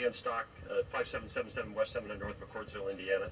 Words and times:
Dan 0.00 0.16
Stock, 0.24 0.48
uh, 0.64 0.80
5777 0.96 1.76
West 1.76 1.92
7 1.92 2.08
in 2.08 2.16
North 2.16 2.40
McCordsville, 2.40 2.88
Indiana. 2.88 3.28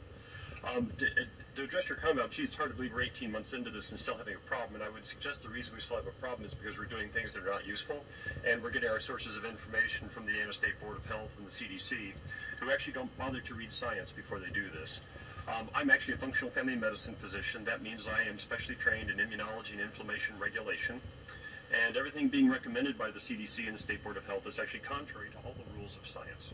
Um, 0.68 0.92
to, 1.00 1.06
uh, 1.08 1.25
to, 1.56 1.64
address 1.64 1.88
your 1.88 1.96
comment, 2.04 2.29
gee, 2.37 2.44
it's 2.44 2.52
hard 2.60 2.68
to 2.68 2.76
believe 2.76 2.92
we're 2.92 3.08
18 3.08 3.33
months 3.33 3.48
into 3.56 3.72
this 3.72 3.88
and 3.88 3.96
still 4.04 4.21
having 4.21 4.37
a 4.37 4.45
problem. 4.45 4.77
And 4.77 4.85
I 4.85 4.93
would 4.93 5.07
suggest 5.17 5.41
the 5.41 5.49
reason 5.49 5.73
we 5.73 5.81
still 5.89 5.96
have 5.96 6.04
a 6.04 6.19
problem 6.21 6.45
is 6.45 6.53
because 6.61 6.77
we're 6.77 6.91
doing 6.93 7.09
things 7.17 7.33
that 7.33 7.41
are 7.41 7.49
not 7.49 7.65
useful, 7.65 8.04
and 8.45 8.61
we're 8.61 8.75
getting 8.75 8.93
our 8.93 9.01
sources 9.09 9.33
of 9.33 9.49
information 9.49 10.12
from 10.12 10.29
the 10.29 10.35
Indiana 10.37 10.53
State 10.61 10.77
Board 10.77 11.01
of 11.01 11.09
Health 11.09 11.33
and 11.41 11.49
the 11.49 11.54
CDC, 11.57 12.12
who 12.61 12.69
actually 12.69 12.93
don't 12.93 13.12
bother 13.16 13.41
to 13.41 13.53
read 13.57 13.73
science 13.80 14.12
before 14.12 14.37
they 14.37 14.53
do 14.53 14.69
this. 14.69 14.93
Um, 15.48 15.73
I'm 15.73 15.89
actually 15.89 16.21
a 16.21 16.21
functional 16.21 16.53
family 16.53 16.77
medicine 16.77 17.16
physician. 17.25 17.64
That 17.64 17.80
means 17.80 18.05
I 18.05 18.29
am 18.29 18.37
specially 18.45 18.77
trained 18.85 19.09
in 19.09 19.16
immunology 19.16 19.73
and 19.73 19.80
inflammation 19.80 20.37
regulation. 20.37 21.00
And 21.69 21.96
everything 22.00 22.32
being 22.32 22.48
recommended 22.48 22.96
by 22.96 23.12
the 23.12 23.21
CDC 23.29 23.69
and 23.69 23.77
the 23.77 23.84
State 23.84 24.01
Board 24.01 24.16
of 24.16 24.25
Health 24.25 24.48
is 24.48 24.57
actually 24.57 24.84
contrary 24.89 25.29
to 25.37 25.39
all 25.45 25.53
the 25.53 25.69
rules 25.77 25.93
of 26.01 26.05
science. 26.16 26.45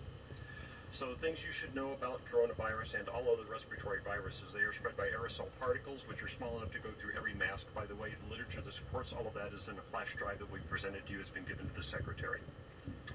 So 0.99 1.15
things 1.19 1.39
you 1.43 1.55
should 1.59 1.75
know 1.75 1.91
about 1.95 2.23
coronavirus 2.31 2.95
and 2.99 3.07
all 3.11 3.27
other 3.27 3.47
respiratory 3.51 3.99
viruses, 4.07 4.47
they 4.55 4.63
are 4.63 4.75
spread 4.79 4.95
by 4.95 5.11
aerosol 5.11 5.51
particles, 5.59 5.99
which 6.07 6.23
are 6.23 6.31
small 6.39 6.55
enough 6.59 6.71
to 6.71 6.83
go 6.83 6.91
through 7.03 7.19
every 7.19 7.35
mask. 7.35 7.67
By 7.75 7.87
the 7.87 7.99
way, 7.99 8.15
the 8.15 8.31
literature 8.31 8.63
that 8.63 8.75
supports 8.87 9.11
all 9.11 9.27
of 9.27 9.35
that 9.35 9.51
is 9.51 9.63
in 9.67 9.75
a 9.75 9.87
flash 9.91 10.11
drive 10.19 10.39
that 10.39 10.51
we 10.51 10.63
presented 10.71 11.03
to 11.07 11.11
you. 11.11 11.19
It's 11.19 11.35
been 11.35 11.47
given 11.47 11.67
to 11.67 11.75
the 11.75 11.87
Secretary. 11.91 12.43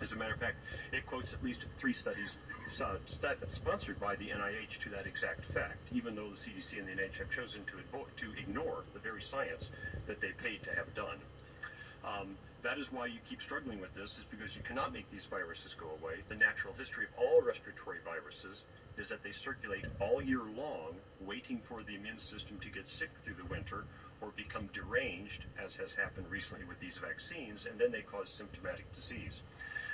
As 0.03 0.11
a 0.11 0.17
matter 0.19 0.35
of 0.35 0.43
fact, 0.43 0.59
it 0.91 1.07
quotes 1.07 1.27
at 1.31 1.39
least 1.43 1.63
three 1.79 1.95
studies 2.03 2.31
uh, 2.79 2.95
sponsored 3.59 3.99
by 3.99 4.15
the 4.15 4.31
NIH 4.31 4.73
to 4.83 4.89
that 4.95 5.03
exact 5.07 5.43
fact, 5.51 5.83
even 5.91 6.15
though 6.15 6.31
the 6.31 6.39
CDC 6.47 6.79
and 6.79 6.87
the 6.87 6.95
NIH 6.95 7.15
have 7.19 7.31
chosen 7.35 7.63
to, 7.67 7.75
to 7.83 8.27
ignore 8.39 8.87
the 8.95 8.99
very 9.03 9.23
science 9.31 9.63
that 10.07 10.19
they 10.19 10.31
paid 10.39 10.63
to 10.63 10.71
have 10.75 10.87
done. 10.95 11.19
Um, 12.03 12.39
that 12.63 12.75
is 12.75 12.87
why 12.91 13.07
you 13.07 13.19
keep 13.31 13.39
struggling 13.47 13.79
with 13.79 13.91
this, 13.95 14.11
is 14.19 14.27
because 14.27 14.51
you 14.55 14.63
cannot 14.67 14.91
make 14.91 15.07
these 15.11 15.23
viruses 15.31 15.71
go 15.79 15.95
away. 15.99 16.19
The 16.27 16.39
natural 16.39 16.75
history 16.75 17.07
of 17.07 17.13
all 17.15 17.39
respiratory 17.39 18.03
viruses 18.03 18.59
is 18.99 19.07
that 19.07 19.23
they 19.23 19.31
circulate 19.47 19.87
all 20.03 20.19
year 20.19 20.43
long, 20.43 20.99
waiting 21.23 21.63
for 21.71 21.83
the 21.87 21.95
immune 21.95 22.19
system 22.27 22.59
to 22.59 22.69
get 22.71 22.83
sick 22.99 23.11
through 23.23 23.39
the 23.39 23.47
winter 23.47 23.87
or 24.19 24.35
become 24.35 24.67
deranged, 24.75 25.47
as 25.55 25.71
has 25.79 25.87
happened 25.95 26.27
recently 26.27 26.67
with 26.67 26.75
these 26.83 26.95
vaccines, 26.99 27.63
and 27.63 27.79
then 27.79 27.95
they 27.95 28.03
cause 28.03 28.27
symptomatic 28.35 28.83
disease. 28.99 29.31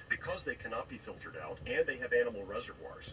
Because 0.10 0.42
they 0.46 0.58
cannot 0.58 0.90
be 0.90 0.98
filtered 1.06 1.38
out, 1.38 1.62
and 1.70 1.86
they 1.86 2.02
have 2.02 2.14
animal 2.14 2.42
reservoirs, 2.50 3.06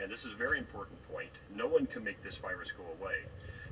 and 0.00 0.08
this 0.08 0.20
is 0.24 0.32
a 0.32 0.40
very 0.40 0.56
important 0.56 0.96
point, 1.12 1.32
no 1.52 1.68
one 1.68 1.84
can 1.92 2.00
make 2.00 2.20
this 2.24 2.36
virus 2.40 2.68
go 2.80 2.88
away. 2.96 3.20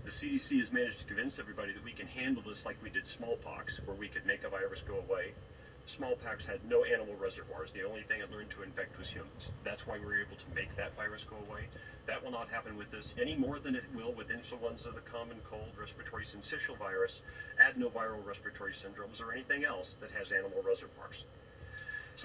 The 0.02 0.10
CDC 0.18 0.58
has 0.58 0.70
managed 0.74 0.98
to 0.98 1.06
convince 1.06 1.38
everybody 1.38 1.70
that 1.70 1.86
we 1.86 1.94
can 1.94 2.10
handle 2.10 2.42
this 2.42 2.58
like 2.66 2.74
we 2.82 2.90
did 2.90 3.06
smallpox, 3.14 3.70
where 3.86 3.94
we 3.94 4.10
could 4.10 4.26
make 4.26 4.42
a 4.42 4.50
virus 4.50 4.82
go 4.82 4.98
away. 4.98 5.30
Smallpox 5.94 6.42
had 6.42 6.58
no 6.66 6.82
animal 6.82 7.14
reservoirs. 7.22 7.70
The 7.70 7.86
only 7.86 8.02
thing 8.10 8.18
it 8.18 8.26
learned 8.34 8.50
to 8.58 8.66
infect 8.66 8.98
was 8.98 9.06
humans. 9.14 9.46
That's 9.62 9.78
why 9.86 10.02
we 10.02 10.06
were 10.06 10.18
able 10.18 10.34
to 10.34 10.48
make 10.58 10.74
that 10.74 10.98
virus 10.98 11.22
go 11.30 11.38
away. 11.46 11.70
That 12.10 12.18
will 12.18 12.34
not 12.34 12.50
happen 12.50 12.74
with 12.74 12.90
this 12.90 13.06
any 13.14 13.38
more 13.38 13.62
than 13.62 13.78
it 13.78 13.86
will 13.94 14.10
with 14.10 14.26
influenza, 14.26 14.90
the 14.90 15.06
common 15.06 15.38
cold, 15.46 15.70
respiratory 15.78 16.26
syncytial 16.34 16.74
virus, 16.82 17.14
adenoviral 17.62 18.26
respiratory 18.26 18.74
syndromes, 18.82 19.22
or 19.22 19.30
anything 19.30 19.62
else 19.62 19.86
that 20.02 20.10
has 20.18 20.26
animal 20.34 20.66
reservoirs. 20.66 21.18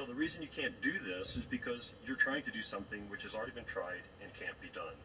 So 0.02 0.10
the 0.10 0.18
reason 0.18 0.42
you 0.42 0.50
can't 0.50 0.74
do 0.82 0.98
this 0.98 1.30
is 1.38 1.46
because 1.54 1.86
you're 2.10 2.22
trying 2.26 2.42
to 2.42 2.54
do 2.54 2.66
something 2.74 3.06
which 3.14 3.22
has 3.22 3.38
already 3.38 3.54
been 3.54 3.70
tried 3.70 4.02
and 4.26 4.34
can't 4.34 4.58
be 4.66 4.74
done. 4.74 4.98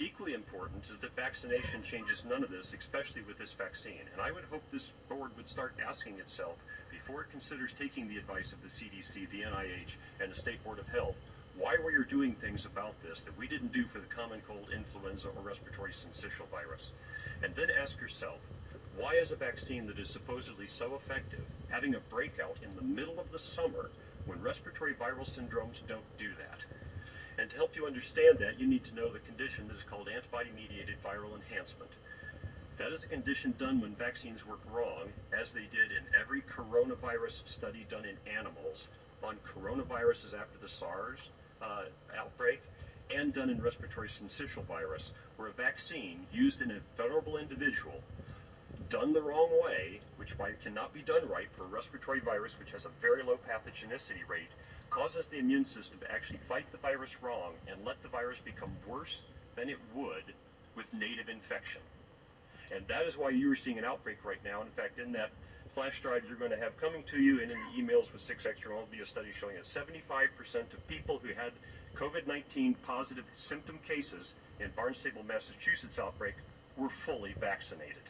Equally 0.00 0.32
important 0.32 0.80
is 0.88 0.96
that 1.04 1.12
vaccination 1.12 1.84
changes 1.92 2.16
none 2.24 2.40
of 2.40 2.48
this, 2.48 2.64
especially 2.72 3.20
with 3.28 3.36
this 3.36 3.52
vaccine. 3.60 4.08
And 4.16 4.24
I 4.24 4.32
would 4.32 4.48
hope 4.48 4.64
this 4.72 4.84
board 5.04 5.36
would 5.36 5.48
start 5.52 5.76
asking 5.84 6.16
itself, 6.16 6.56
before 6.88 7.28
it 7.28 7.32
considers 7.32 7.68
taking 7.76 8.08
the 8.08 8.16
advice 8.16 8.48
of 8.56 8.60
the 8.64 8.72
CDC, 8.80 9.28
the 9.28 9.44
NIH, 9.44 9.92
and 10.24 10.32
the 10.32 10.40
State 10.40 10.64
Board 10.64 10.80
of 10.80 10.88
Health, 10.88 11.16
why 11.60 11.76
we 11.84 11.92
are 11.92 12.08
doing 12.08 12.32
things 12.40 12.64
about 12.64 12.96
this 13.04 13.20
that 13.28 13.36
we 13.36 13.44
didn't 13.44 13.76
do 13.76 13.84
for 13.92 14.00
the 14.00 14.08
common 14.16 14.40
cold, 14.48 14.64
influenza, 14.72 15.28
or 15.36 15.44
respiratory 15.44 15.92
syncytial 16.00 16.48
virus. 16.48 16.80
And 17.44 17.52
then 17.52 17.68
ask 17.76 17.92
yourself, 18.00 18.40
why 18.96 19.12
is 19.20 19.28
a 19.28 19.36
vaccine 19.36 19.84
that 19.92 20.00
is 20.00 20.08
supposedly 20.16 20.68
so 20.80 20.96
effective 21.04 21.44
having 21.68 21.96
a 21.96 22.02
breakout 22.08 22.56
in 22.64 22.72
the 22.76 22.84
middle 22.84 23.20
of 23.20 23.28
the 23.28 23.40
summer 23.56 23.92
when 24.24 24.40
respiratory 24.40 24.96
viral 24.96 25.28
syndromes 25.36 25.76
don't 25.84 26.08
do 26.16 26.32
that? 26.40 26.60
And 27.38 27.48
to 27.48 27.56
help 27.56 27.72
you 27.72 27.88
understand 27.88 28.36
that, 28.44 28.60
you 28.60 28.68
need 28.68 28.84
to 28.92 28.94
know 28.94 29.08
the 29.08 29.24
condition 29.24 29.64
that 29.68 29.76
is 29.76 29.86
called 29.88 30.08
antibody-mediated 30.08 31.00
viral 31.00 31.32
enhancement. 31.32 31.90
That 32.76 32.92
is 32.92 33.00
a 33.04 33.08
condition 33.08 33.56
done 33.56 33.80
when 33.80 33.96
vaccines 33.96 34.40
work 34.44 34.60
wrong, 34.68 35.08
as 35.32 35.48
they 35.56 35.64
did 35.72 35.88
in 35.96 36.04
every 36.16 36.44
coronavirus 36.52 37.32
study 37.56 37.88
done 37.88 38.04
in 38.04 38.16
animals 38.28 38.76
on 39.24 39.38
coronaviruses 39.54 40.34
after 40.36 40.58
the 40.60 40.68
SARS 40.80 41.20
uh, 41.62 41.88
outbreak, 42.18 42.60
and 43.12 43.32
done 43.32 43.48
in 43.48 43.60
respiratory 43.62 44.10
syncytial 44.18 44.66
virus, 44.66 45.02
where 45.36 45.48
a 45.48 45.56
vaccine 45.56 46.26
used 46.32 46.60
in 46.60 46.72
a 46.72 46.80
vulnerable 46.96 47.38
individual 47.38 48.02
done 48.90 49.12
the 49.12 49.20
wrong 49.20 49.48
way, 49.64 50.00
which 50.16 50.28
cannot 50.64 50.92
be 50.92 51.02
done 51.02 51.24
right 51.28 51.48
for 51.56 51.64
a 51.64 51.70
respiratory 51.70 52.20
virus 52.20 52.52
which 52.58 52.68
has 52.72 52.82
a 52.84 52.92
very 53.00 53.22
low 53.22 53.38
pathogenicity 53.46 54.24
rate, 54.28 54.50
causes 54.92 55.24
the 55.32 55.40
immune 55.40 55.64
system 55.72 55.96
to 56.04 56.08
actually 56.12 56.38
fight 56.46 56.68
the 56.70 56.78
virus 56.84 57.10
wrong 57.24 57.56
and 57.66 57.80
let 57.82 57.96
the 58.04 58.12
virus 58.12 58.36
become 58.44 58.70
worse 58.84 59.12
than 59.56 59.72
it 59.72 59.80
would 59.96 60.36
with 60.76 60.86
native 60.92 61.32
infection. 61.32 61.80
And 62.72 62.84
that 62.88 63.04
is 63.08 63.16
why 63.16 63.32
you 63.32 63.48
are 63.52 63.60
seeing 63.64 63.80
an 63.80 63.84
outbreak 63.88 64.20
right 64.24 64.40
now. 64.44 64.60
In 64.64 64.72
fact, 64.76 65.00
in 65.00 65.12
that 65.12 65.32
flash 65.72 65.96
drive 66.04 66.20
you're 66.28 66.40
going 66.40 66.52
to 66.52 66.60
have 66.60 66.76
coming 66.76 67.00
to 67.08 67.16
you 67.16 67.40
and 67.40 67.48
in 67.48 67.56
the 67.56 67.72
emails 67.80 68.04
with 68.12 68.20
6 68.28 68.44
Extra 68.44 68.76
will 68.76 68.88
be 68.92 69.00
a 69.00 69.08
study 69.08 69.32
showing 69.40 69.56
that 69.56 69.64
75% 69.72 70.28
of 70.68 70.80
people 70.88 71.16
who 71.24 71.32
had 71.32 71.52
COVID-19 71.96 72.76
positive 72.84 73.24
symptom 73.48 73.80
cases 73.88 74.24
in 74.60 74.68
Barnstable, 74.76 75.24
Massachusetts 75.24 75.96
outbreak 75.96 76.36
were 76.76 76.92
fully 77.08 77.32
vaccinated. 77.40 78.04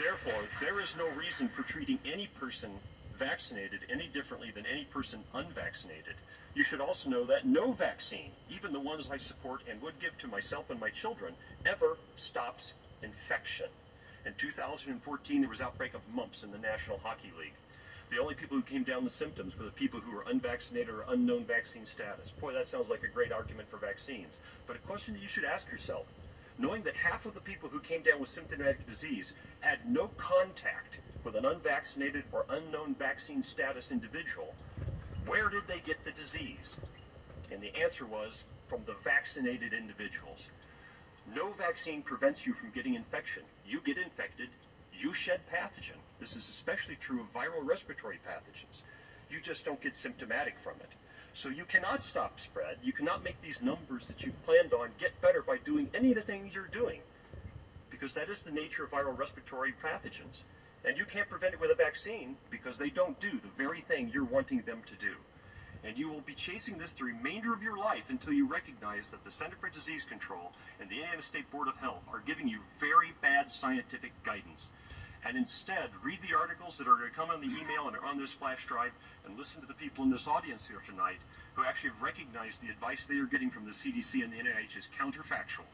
Therefore, 0.00 0.44
there 0.60 0.80
is 0.80 0.88
no 1.00 1.08
reason 1.16 1.48
for 1.56 1.64
treating 1.72 1.96
any 2.04 2.28
person 2.36 2.76
vaccinated 3.18 3.84
any 3.90 4.08
differently 4.12 4.52
than 4.54 4.64
any 4.68 4.84
person 4.92 5.24
unvaccinated. 5.34 6.16
You 6.56 6.64
should 6.72 6.80
also 6.80 7.12
know 7.12 7.28
that 7.28 7.44
no 7.44 7.76
vaccine, 7.76 8.32
even 8.48 8.72
the 8.72 8.80
ones 8.80 9.04
I 9.12 9.20
support 9.28 9.60
and 9.68 9.76
would 9.84 10.00
give 10.00 10.16
to 10.24 10.28
myself 10.28 10.68
and 10.72 10.80
my 10.80 10.88
children, 11.04 11.36
ever 11.68 12.00
stops 12.32 12.64
infection. 13.04 13.68
In 14.24 14.32
2014, 14.40 14.96
there 15.44 15.52
was 15.52 15.60
outbreak 15.60 15.92
of 15.92 16.00
mumps 16.08 16.40
in 16.42 16.50
the 16.50 16.58
National 16.58 16.96
Hockey 17.04 17.30
League. 17.36 17.54
The 18.10 18.22
only 18.22 18.38
people 18.38 18.56
who 18.56 18.64
came 18.64 18.86
down 18.86 19.04
with 19.04 19.12
symptoms 19.18 19.52
were 19.58 19.66
the 19.66 19.76
people 19.78 20.00
who 20.00 20.14
were 20.14 20.24
unvaccinated 20.30 20.94
or 20.94 21.04
unknown 21.10 21.44
vaccine 21.44 21.86
status. 21.92 22.26
Boy, 22.40 22.54
that 22.54 22.70
sounds 22.70 22.88
like 22.88 23.02
a 23.02 23.10
great 23.10 23.34
argument 23.34 23.68
for 23.68 23.76
vaccines. 23.82 24.30
But 24.66 24.78
a 24.78 24.82
question 24.86 25.14
that 25.14 25.22
you 25.22 25.30
should 25.34 25.44
ask 25.46 25.66
yourself, 25.68 26.06
knowing 26.58 26.82
that 26.86 26.96
half 26.96 27.26
of 27.26 27.34
the 27.34 27.44
people 27.44 27.68
who 27.68 27.82
came 27.84 28.02
down 28.02 28.22
with 28.22 28.30
symptomatic 28.34 28.80
disease 28.86 29.26
had 29.60 29.84
no 29.84 30.10
contact 30.16 30.94
with 31.26 31.34
an 31.34 31.42
unvaccinated 31.42 32.22
or 32.30 32.46
unknown 32.54 32.94
vaccine 32.94 33.42
status 33.50 33.82
individual, 33.90 34.54
where 35.26 35.50
did 35.50 35.66
they 35.66 35.82
get 35.82 35.98
the 36.06 36.14
disease? 36.14 36.62
And 37.50 37.58
the 37.58 37.74
answer 37.74 38.06
was 38.06 38.30
from 38.70 38.86
the 38.86 38.94
vaccinated 39.02 39.74
individuals. 39.74 40.38
No 41.34 41.50
vaccine 41.58 42.06
prevents 42.06 42.38
you 42.46 42.54
from 42.62 42.70
getting 42.70 42.94
infection. 42.94 43.42
You 43.66 43.82
get 43.82 43.98
infected, 43.98 44.46
you 44.94 45.10
shed 45.26 45.42
pathogen. 45.50 45.98
This 46.22 46.30
is 46.30 46.46
especially 46.62 46.94
true 47.02 47.26
of 47.26 47.28
viral 47.34 47.66
respiratory 47.66 48.22
pathogens. 48.22 48.78
You 49.26 49.42
just 49.42 49.66
don't 49.66 49.82
get 49.82 49.98
symptomatic 50.06 50.54
from 50.62 50.78
it. 50.78 50.94
So 51.42 51.50
you 51.50 51.66
cannot 51.66 52.06
stop 52.14 52.38
spread. 52.46 52.78
You 52.86 52.94
cannot 52.94 53.26
make 53.26 53.36
these 53.42 53.58
numbers 53.58 54.06
that 54.06 54.22
you've 54.22 54.38
planned 54.46 54.70
on 54.70 54.94
get 55.02 55.10
better 55.18 55.42
by 55.42 55.58
doing 55.66 55.90
any 55.90 56.14
of 56.14 56.22
the 56.22 56.26
things 56.30 56.54
you're 56.54 56.70
doing. 56.70 57.02
Because 57.90 58.14
that 58.14 58.30
is 58.30 58.38
the 58.46 58.54
nature 58.54 58.86
of 58.86 58.94
viral 58.94 59.18
respiratory 59.18 59.74
pathogens. 59.82 60.38
And 60.84 60.96
you 60.96 61.06
can't 61.08 61.28
prevent 61.28 61.54
it 61.54 61.60
with 61.60 61.70
a 61.70 61.78
vaccine 61.78 62.36
because 62.50 62.74
they 62.78 62.90
don't 62.90 63.18
do 63.20 63.40
the 63.40 63.52
very 63.56 63.82
thing 63.88 64.10
you're 64.12 64.28
wanting 64.28 64.62
them 64.66 64.82
to 64.86 64.96
do. 64.98 65.14
And 65.86 65.94
you 65.94 66.10
will 66.10 66.24
be 66.26 66.34
chasing 66.46 66.78
this 66.78 66.90
the 66.98 67.06
remainder 67.06 67.54
of 67.54 67.62
your 67.62 67.78
life 67.78 68.06
until 68.10 68.34
you 68.34 68.50
recognize 68.50 69.06
that 69.14 69.22
the 69.22 69.34
Center 69.38 69.54
for 69.62 69.70
Disease 69.70 70.02
Control 70.10 70.50
and 70.82 70.90
the 70.90 70.98
Indiana 70.98 71.22
State 71.30 71.46
Board 71.54 71.70
of 71.70 71.78
Health 71.78 72.02
are 72.10 72.26
giving 72.26 72.50
you 72.50 72.58
very 72.82 73.14
bad 73.22 73.46
scientific 73.62 74.10
guidance. 74.26 74.58
And 75.26 75.34
instead, 75.34 75.90
read 76.06 76.22
the 76.22 76.38
articles 76.38 76.74
that 76.78 76.86
are 76.86 76.98
going 76.98 77.10
to 77.10 77.18
come 77.18 77.34
on 77.34 77.42
the 77.42 77.50
email 77.50 77.90
and 77.90 77.94
are 77.98 78.06
on 78.06 78.18
this 78.18 78.30
flash 78.38 78.62
drive 78.70 78.94
and 79.26 79.34
listen 79.34 79.58
to 79.62 79.66
the 79.66 79.78
people 79.78 80.06
in 80.06 80.10
this 80.10 80.22
audience 80.26 80.62
here 80.70 80.82
tonight 80.86 81.18
who 81.58 81.66
actually 81.66 81.90
have 81.94 82.02
recognized 82.02 82.54
the 82.62 82.70
advice 82.70 83.00
they 83.10 83.18
are 83.18 83.30
getting 83.30 83.50
from 83.50 83.66
the 83.66 83.74
CDC 83.82 84.22
and 84.22 84.30
the 84.30 84.38
NIH 84.38 84.74
is 84.78 84.86
counterfactual. 84.94 85.66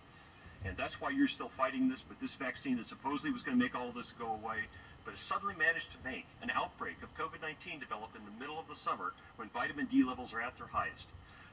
And 0.64 0.76
that's 0.78 0.94
why 1.02 1.10
you're 1.10 1.32
still 1.36 1.50
fighting 1.58 1.90
this, 1.90 1.98
but 2.06 2.16
this 2.22 2.32
vaccine 2.38 2.78
that 2.78 2.88
supposedly 2.88 3.34
was 3.34 3.42
going 3.42 3.58
to 3.58 3.62
make 3.62 3.74
all 3.74 3.90
this 3.90 4.06
go 4.16 4.38
away 4.40 4.64
but 5.04 5.14
has 5.14 5.24
suddenly 5.26 5.54
managed 5.58 5.90
to 5.94 6.00
make 6.06 6.26
an 6.42 6.50
outbreak 6.54 6.98
of 7.02 7.10
COVID-19 7.18 7.82
develop 7.82 8.14
in 8.14 8.22
the 8.22 8.34
middle 8.38 8.58
of 8.58 8.66
the 8.70 8.78
summer 8.86 9.14
when 9.36 9.50
vitamin 9.50 9.90
D 9.90 10.02
levels 10.06 10.30
are 10.32 10.42
at 10.42 10.54
their 10.58 10.70
highest. 10.70 11.06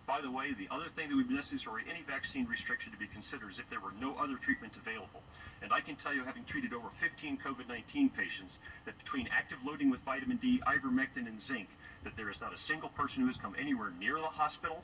By 0.10 0.26
the 0.26 0.34
way, 0.34 0.50
the 0.58 0.66
other 0.74 0.90
thing 0.98 1.14
that 1.14 1.18
would 1.18 1.30
be 1.30 1.38
necessary 1.38 1.86
any 1.86 2.02
vaccine 2.10 2.50
restriction 2.50 2.90
to 2.90 2.98
be 2.98 3.06
considered 3.14 3.54
is 3.54 3.62
if 3.62 3.70
there 3.70 3.78
were 3.78 3.94
no 4.02 4.18
other 4.18 4.42
treatment 4.42 4.74
available. 4.74 5.22
And 5.62 5.70
I 5.70 5.86
can 5.86 6.02
tell 6.02 6.18
you, 6.18 6.26
having 6.26 6.50
treated 6.50 6.74
over 6.74 6.90
15 6.98 7.38
COVID-19 7.46 8.10
patients, 8.18 8.54
that 8.90 8.98
between 8.98 9.30
active 9.30 9.62
loading 9.62 9.94
with 9.94 10.02
vitamin 10.02 10.42
D, 10.42 10.58
ivermectin, 10.66 11.30
and 11.30 11.38
zinc, 11.46 11.70
that 12.02 12.18
there 12.18 12.34
is 12.34 12.42
not 12.42 12.58
a 12.58 12.62
single 12.66 12.90
person 12.98 13.22
who 13.22 13.30
has 13.30 13.38
come 13.38 13.54
anywhere 13.54 13.94
near 14.02 14.18
the 14.18 14.34
hospital. 14.34 14.82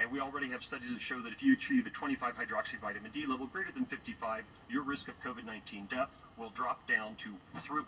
And 0.00 0.08
we 0.08 0.20
already 0.20 0.48
have 0.48 0.64
studies 0.64 0.88
that 0.88 1.04
show 1.04 1.20
that 1.20 1.32
if 1.36 1.40
you 1.44 1.52
achieve 1.52 1.84
a 1.84 1.92
25 1.92 2.34
hydroxy 2.34 2.80
vitamin 2.80 3.12
D 3.12 3.28
level 3.28 3.44
greater 3.46 3.72
than 3.72 3.84
55, 3.92 4.44
your 4.72 4.82
risk 4.82 5.04
of 5.08 5.16
COVID 5.20 5.44
19 5.44 5.88
death 5.92 6.08
will 6.40 6.52
drop 6.56 6.80
down 6.88 7.16
to 7.28 7.36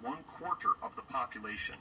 one 0.05 0.21
quarter 0.37 0.77
of 0.85 0.93
the 0.97 1.05
population 1.09 1.81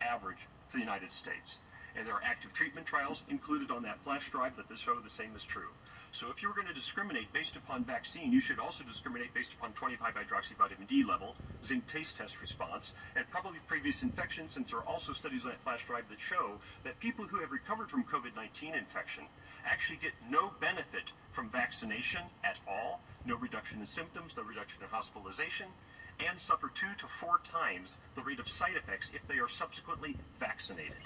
average 0.00 0.40
for 0.72 0.80
the 0.80 0.84
United 0.84 1.12
States. 1.20 1.48
And 1.96 2.04
there 2.04 2.16
are 2.16 2.24
active 2.24 2.52
treatment 2.56 2.86
trials 2.88 3.16
included 3.28 3.72
on 3.72 3.84
that 3.84 4.00
flash 4.04 4.24
drive 4.32 4.56
that 4.56 4.68
show 4.84 4.96
the 5.00 5.12
same 5.16 5.32
is 5.36 5.44
true. 5.52 5.72
So 6.20 6.32
if 6.32 6.40
you 6.40 6.48
were 6.48 6.56
going 6.56 6.70
to 6.70 6.76
discriminate 6.76 7.28
based 7.36 7.52
upon 7.58 7.84
vaccine, 7.84 8.32
you 8.32 8.40
should 8.48 8.56
also 8.56 8.86
discriminate 8.88 9.34
based 9.36 9.52
upon 9.58 9.76
25 9.76 10.00
hydroxy 10.16 10.56
vitamin 10.56 10.88
D 10.88 11.04
level, 11.04 11.36
zinc 11.68 11.84
taste 11.92 12.12
test 12.16 12.32
response, 12.40 12.86
and 13.18 13.28
probably 13.28 13.60
previous 13.68 13.96
infection, 14.00 14.48
since 14.56 14.64
there 14.72 14.80
are 14.80 14.88
also 14.88 15.12
studies 15.20 15.44
on 15.44 15.52
that 15.52 15.60
flash 15.66 15.82
drive 15.84 16.08
that 16.08 16.22
show 16.32 16.56
that 16.88 16.96
people 17.04 17.28
who 17.28 17.42
have 17.44 17.52
recovered 17.52 17.92
from 17.92 18.06
COVID-19 18.08 18.72
infection 18.72 19.28
actually 19.68 20.00
get 20.00 20.14
no 20.32 20.54
benefit 20.62 21.04
from 21.36 21.52
vaccination 21.52 22.24
at 22.46 22.56
all, 22.64 23.04
no 23.28 23.36
reduction 23.36 23.84
in 23.84 23.88
symptoms, 23.92 24.32
no 24.38 24.46
reduction 24.46 24.80
in 24.80 24.88
hospitalization, 24.88 25.68
and 26.22 26.40
suffer 26.48 26.72
two 26.80 26.92
to 26.96 27.06
four 27.20 27.44
times 27.52 27.90
the 28.16 28.24
rate 28.24 28.40
of 28.40 28.48
side 28.56 28.72
effects 28.72 29.04
if 29.12 29.20
they 29.28 29.36
are 29.36 29.50
subsequently 29.60 30.16
vaccinated. 30.40 31.02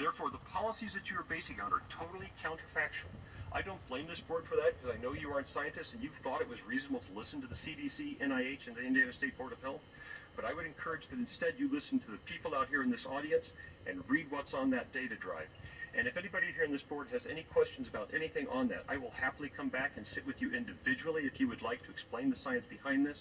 Therefore, 0.00 0.32
the 0.34 0.42
policies 0.50 0.90
that 0.96 1.06
you 1.06 1.14
are 1.20 1.28
basing 1.28 1.60
on 1.62 1.70
are 1.70 1.84
totally 1.94 2.32
counterfactual. 2.42 3.14
I 3.50 3.66
don't 3.66 3.82
blame 3.90 4.06
this 4.06 4.22
board 4.30 4.46
for 4.46 4.54
that 4.62 4.78
because 4.78 4.94
I 4.94 4.98
know 5.02 5.10
you 5.10 5.26
aren't 5.34 5.50
scientists 5.50 5.90
and 5.90 5.98
you 5.98 6.14
thought 6.22 6.38
it 6.38 6.46
was 6.46 6.62
reasonable 6.70 7.02
to 7.02 7.12
listen 7.18 7.42
to 7.42 7.50
the 7.50 7.58
CDC, 7.66 8.22
NIH, 8.22 8.62
and 8.70 8.78
the 8.78 8.86
Indiana 8.86 9.10
State 9.18 9.34
Board 9.34 9.50
of 9.50 9.58
Health. 9.58 9.82
But 10.38 10.46
I 10.46 10.54
would 10.54 10.70
encourage 10.70 11.02
that 11.10 11.18
instead 11.18 11.58
you 11.58 11.66
listen 11.66 11.98
to 12.06 12.14
the 12.14 12.22
people 12.30 12.54
out 12.54 12.70
here 12.70 12.86
in 12.86 12.94
this 12.94 13.02
audience 13.10 13.42
and 13.90 14.06
read 14.06 14.30
what's 14.30 14.54
on 14.54 14.70
that 14.70 14.94
data 14.94 15.18
drive. 15.18 15.50
And 15.98 16.06
if 16.06 16.14
anybody 16.14 16.54
here 16.54 16.62
in 16.62 16.70
this 16.70 16.86
board 16.86 17.10
has 17.10 17.26
any 17.26 17.42
questions 17.50 17.90
about 17.90 18.14
anything 18.14 18.46
on 18.54 18.70
that, 18.70 18.86
I 18.86 18.94
will 18.94 19.10
happily 19.10 19.50
come 19.50 19.66
back 19.66 19.98
and 19.98 20.06
sit 20.14 20.22
with 20.22 20.38
you 20.38 20.54
individually 20.54 21.26
if 21.26 21.42
you 21.42 21.50
would 21.50 21.66
like 21.66 21.82
to 21.82 21.90
explain 21.90 22.30
the 22.30 22.38
science 22.46 22.62
behind 22.70 23.02
this. 23.02 23.18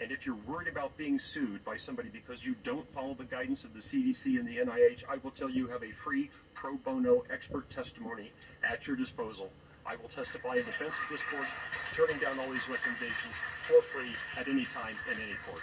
And 0.00 0.12
if 0.12 0.20
you're 0.24 0.38
worried 0.46 0.68
about 0.68 0.96
being 0.96 1.18
sued 1.34 1.64
by 1.64 1.76
somebody 1.84 2.08
because 2.08 2.38
you 2.44 2.54
don't 2.64 2.86
follow 2.94 3.16
the 3.18 3.24
guidance 3.24 3.58
of 3.64 3.74
the 3.74 3.82
CDC 3.90 4.38
and 4.38 4.46
the 4.46 4.62
NIH, 4.62 5.02
I 5.10 5.18
will 5.24 5.32
tell 5.32 5.50
you 5.50 5.66
have 5.68 5.82
a 5.82 5.90
free 6.04 6.30
pro 6.54 6.76
bono 6.76 7.24
expert 7.32 7.66
testimony 7.74 8.30
at 8.62 8.78
your 8.86 8.94
disposal. 8.94 9.50
I 9.84 9.96
will 9.96 10.10
testify 10.14 10.54
in 10.54 10.66
defense 10.66 10.94
of 10.94 11.08
this 11.10 11.20
court, 11.32 11.48
turning 11.96 12.22
down 12.22 12.38
all 12.38 12.52
these 12.52 12.62
recommendations 12.70 13.34
for 13.66 13.82
free 13.92 14.12
at 14.38 14.46
any 14.46 14.68
time 14.72 14.94
in 15.10 15.20
any 15.20 15.34
court. 15.50 15.62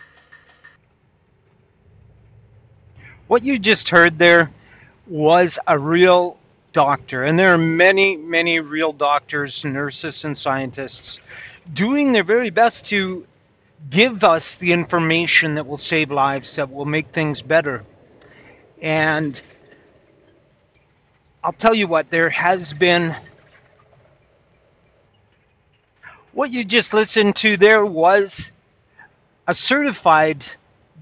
What 3.28 3.44
you 3.44 3.58
just 3.58 3.88
heard 3.88 4.20
there 4.20 4.52
was 5.08 5.50
a 5.68 5.80
real 5.80 6.38
doctor, 6.74 7.24
and 7.24 7.40
there 7.40 7.54
are 7.54 7.58
many, 7.58 8.18
many 8.18 8.60
real 8.60 8.92
doctors, 8.92 9.54
nurses, 9.64 10.16
and 10.24 10.38
scientists 10.44 11.20
doing 11.74 12.12
their 12.12 12.24
very 12.24 12.50
best 12.50 12.76
to 12.90 13.26
give 13.92 14.24
us 14.24 14.44
the 14.60 14.72
information 14.72 15.56
that 15.56 15.66
will 15.66 15.81
save 15.89 16.12
lives, 16.12 16.48
that 16.57 16.72
will 16.72 16.86
make 16.86 17.13
things 17.13 17.42
better. 17.42 17.83
And 18.81 19.39
I'll 21.44 21.54
tell 21.54 21.75
you 21.75 21.88
what, 21.88 22.07
there 22.12 22.30
has 22.30 22.62
been. 22.80 23.16
What 26.33 26.51
you 26.51 26.66
just 26.66 26.94
listened 26.94 27.36
to 27.42 27.56
there 27.57 27.86
was 27.86 28.30
a 29.48 29.56
certified 29.68 30.44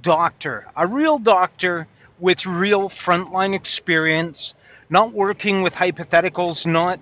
doctor, 0.03 0.67
a 0.75 0.85
real 0.85 1.17
doctor 1.17 1.87
with 2.19 2.37
real 2.45 2.91
frontline 3.05 3.55
experience, 3.55 4.37
not 4.89 5.13
working 5.13 5.63
with 5.63 5.73
hypotheticals, 5.73 6.65
not 6.65 6.99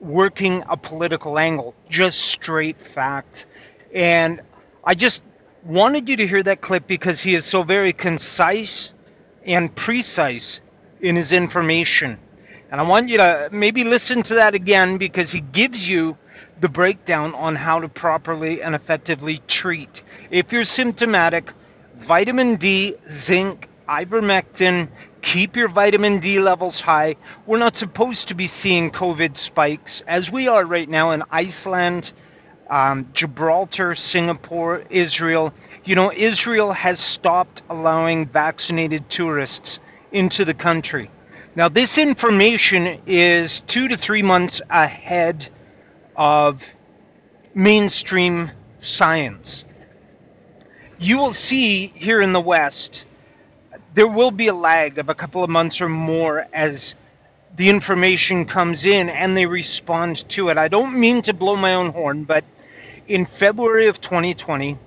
working 0.00 0.62
a 0.68 0.76
political 0.76 1.38
angle, 1.38 1.74
just 1.90 2.16
straight 2.40 2.76
fact. 2.94 3.34
And 3.94 4.40
I 4.84 4.94
just 4.94 5.20
wanted 5.64 6.08
you 6.08 6.16
to 6.16 6.26
hear 6.26 6.42
that 6.42 6.60
clip 6.60 6.88
because 6.88 7.16
he 7.22 7.34
is 7.34 7.44
so 7.50 7.62
very 7.62 7.92
concise 7.92 8.90
and 9.46 9.74
precise 9.76 10.42
in 11.00 11.14
his 11.14 11.30
information. 11.30 12.18
And 12.70 12.80
I 12.80 12.84
want 12.84 13.08
you 13.08 13.18
to 13.18 13.48
maybe 13.52 13.84
listen 13.84 14.24
to 14.24 14.34
that 14.34 14.54
again 14.54 14.98
because 14.98 15.30
he 15.30 15.40
gives 15.40 15.76
you 15.76 16.16
the 16.60 16.68
breakdown 16.68 17.34
on 17.34 17.54
how 17.54 17.78
to 17.78 17.88
properly 17.88 18.62
and 18.62 18.74
effectively 18.74 19.40
treat. 19.60 19.90
If 20.30 20.46
you're 20.50 20.64
symptomatic, 20.76 21.48
vitamin 22.08 22.56
D, 22.56 22.94
zinc, 23.26 23.66
ivermectin, 23.88 24.88
keep 25.32 25.54
your 25.54 25.68
vitamin 25.68 26.20
D 26.20 26.40
levels 26.40 26.74
high. 26.84 27.14
We're 27.46 27.58
not 27.58 27.74
supposed 27.78 28.26
to 28.28 28.34
be 28.34 28.50
seeing 28.62 28.90
COVID 28.90 29.36
spikes 29.46 29.90
as 30.08 30.24
we 30.32 30.48
are 30.48 30.64
right 30.64 30.88
now 30.88 31.12
in 31.12 31.22
Iceland, 31.30 32.10
um, 32.70 33.08
Gibraltar, 33.14 33.96
Singapore, 34.12 34.80
Israel. 34.90 35.52
You 35.84 35.96
know, 35.96 36.12
Israel 36.12 36.72
has 36.72 36.96
stopped 37.18 37.60
allowing 37.68 38.28
vaccinated 38.28 39.04
tourists 39.10 39.78
into 40.12 40.44
the 40.44 40.54
country. 40.54 41.10
Now, 41.54 41.68
this 41.68 41.90
information 41.96 43.02
is 43.06 43.50
two 43.72 43.88
to 43.88 43.96
three 43.98 44.22
months 44.22 44.58
ahead 44.70 45.50
of 46.16 46.58
mainstream 47.54 48.50
science. 48.96 49.46
You 50.98 51.18
will 51.18 51.36
see 51.50 51.92
here 51.96 52.22
in 52.22 52.32
the 52.32 52.40
West, 52.40 52.90
there 53.94 54.08
will 54.08 54.30
be 54.30 54.48
a 54.48 54.54
lag 54.54 54.98
of 54.98 55.08
a 55.08 55.14
couple 55.14 55.44
of 55.44 55.50
months 55.50 55.80
or 55.80 55.88
more 55.88 56.46
as 56.54 56.76
the 57.56 57.68
information 57.68 58.46
comes 58.46 58.78
in 58.82 59.08
and 59.08 59.36
they 59.36 59.46
respond 59.46 60.24
to 60.36 60.48
it. 60.48 60.58
I 60.58 60.68
don't 60.68 60.98
mean 60.98 61.22
to 61.24 61.34
blow 61.34 61.56
my 61.56 61.74
own 61.74 61.92
horn, 61.92 62.24
but 62.24 62.44
in 63.08 63.26
February 63.38 63.88
of 63.88 64.00
2020, 64.00 64.78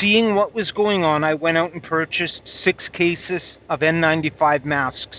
seeing 0.00 0.34
what 0.34 0.54
was 0.54 0.70
going 0.70 1.04
on, 1.04 1.24
I 1.24 1.34
went 1.34 1.56
out 1.56 1.72
and 1.72 1.82
purchased 1.82 2.40
six 2.64 2.84
cases 2.92 3.42
of 3.68 3.80
N95 3.80 4.64
masks. 4.64 5.16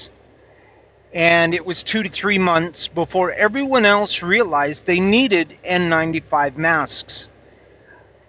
And 1.14 1.54
it 1.54 1.66
was 1.66 1.78
two 1.92 2.04
to 2.04 2.10
three 2.10 2.38
months 2.38 2.78
before 2.94 3.32
everyone 3.32 3.86
else 3.86 4.12
realized 4.22 4.80
they 4.86 5.00
needed 5.00 5.58
N95 5.70 6.58
masks. 6.58 7.14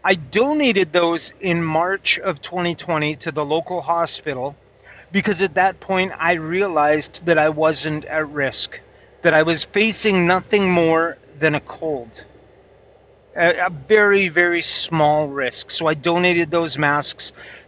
I 0.04 0.14
donated 0.14 0.92
those 0.92 1.20
in 1.40 1.62
March 1.62 2.18
of 2.24 2.40
2020 2.42 3.16
to 3.16 3.30
the 3.30 3.44
local 3.44 3.82
hospital 3.82 4.56
because 5.12 5.36
at 5.40 5.54
that 5.54 5.80
point 5.80 6.12
I 6.18 6.32
realized 6.32 7.20
that 7.26 7.38
I 7.38 7.48
wasn't 7.48 8.04
at 8.04 8.28
risk, 8.30 8.70
that 9.24 9.34
I 9.34 9.42
was 9.42 9.64
facing 9.72 10.26
nothing 10.26 10.70
more 10.70 11.18
than 11.40 11.54
a 11.54 11.60
cold 11.60 12.10
a, 13.38 13.66
a 13.66 13.70
very, 13.88 14.28
very 14.28 14.64
small 14.88 15.28
risk. 15.28 15.66
So 15.76 15.86
I 15.86 15.94
donated 15.94 16.50
those 16.50 16.76
masks. 16.76 17.24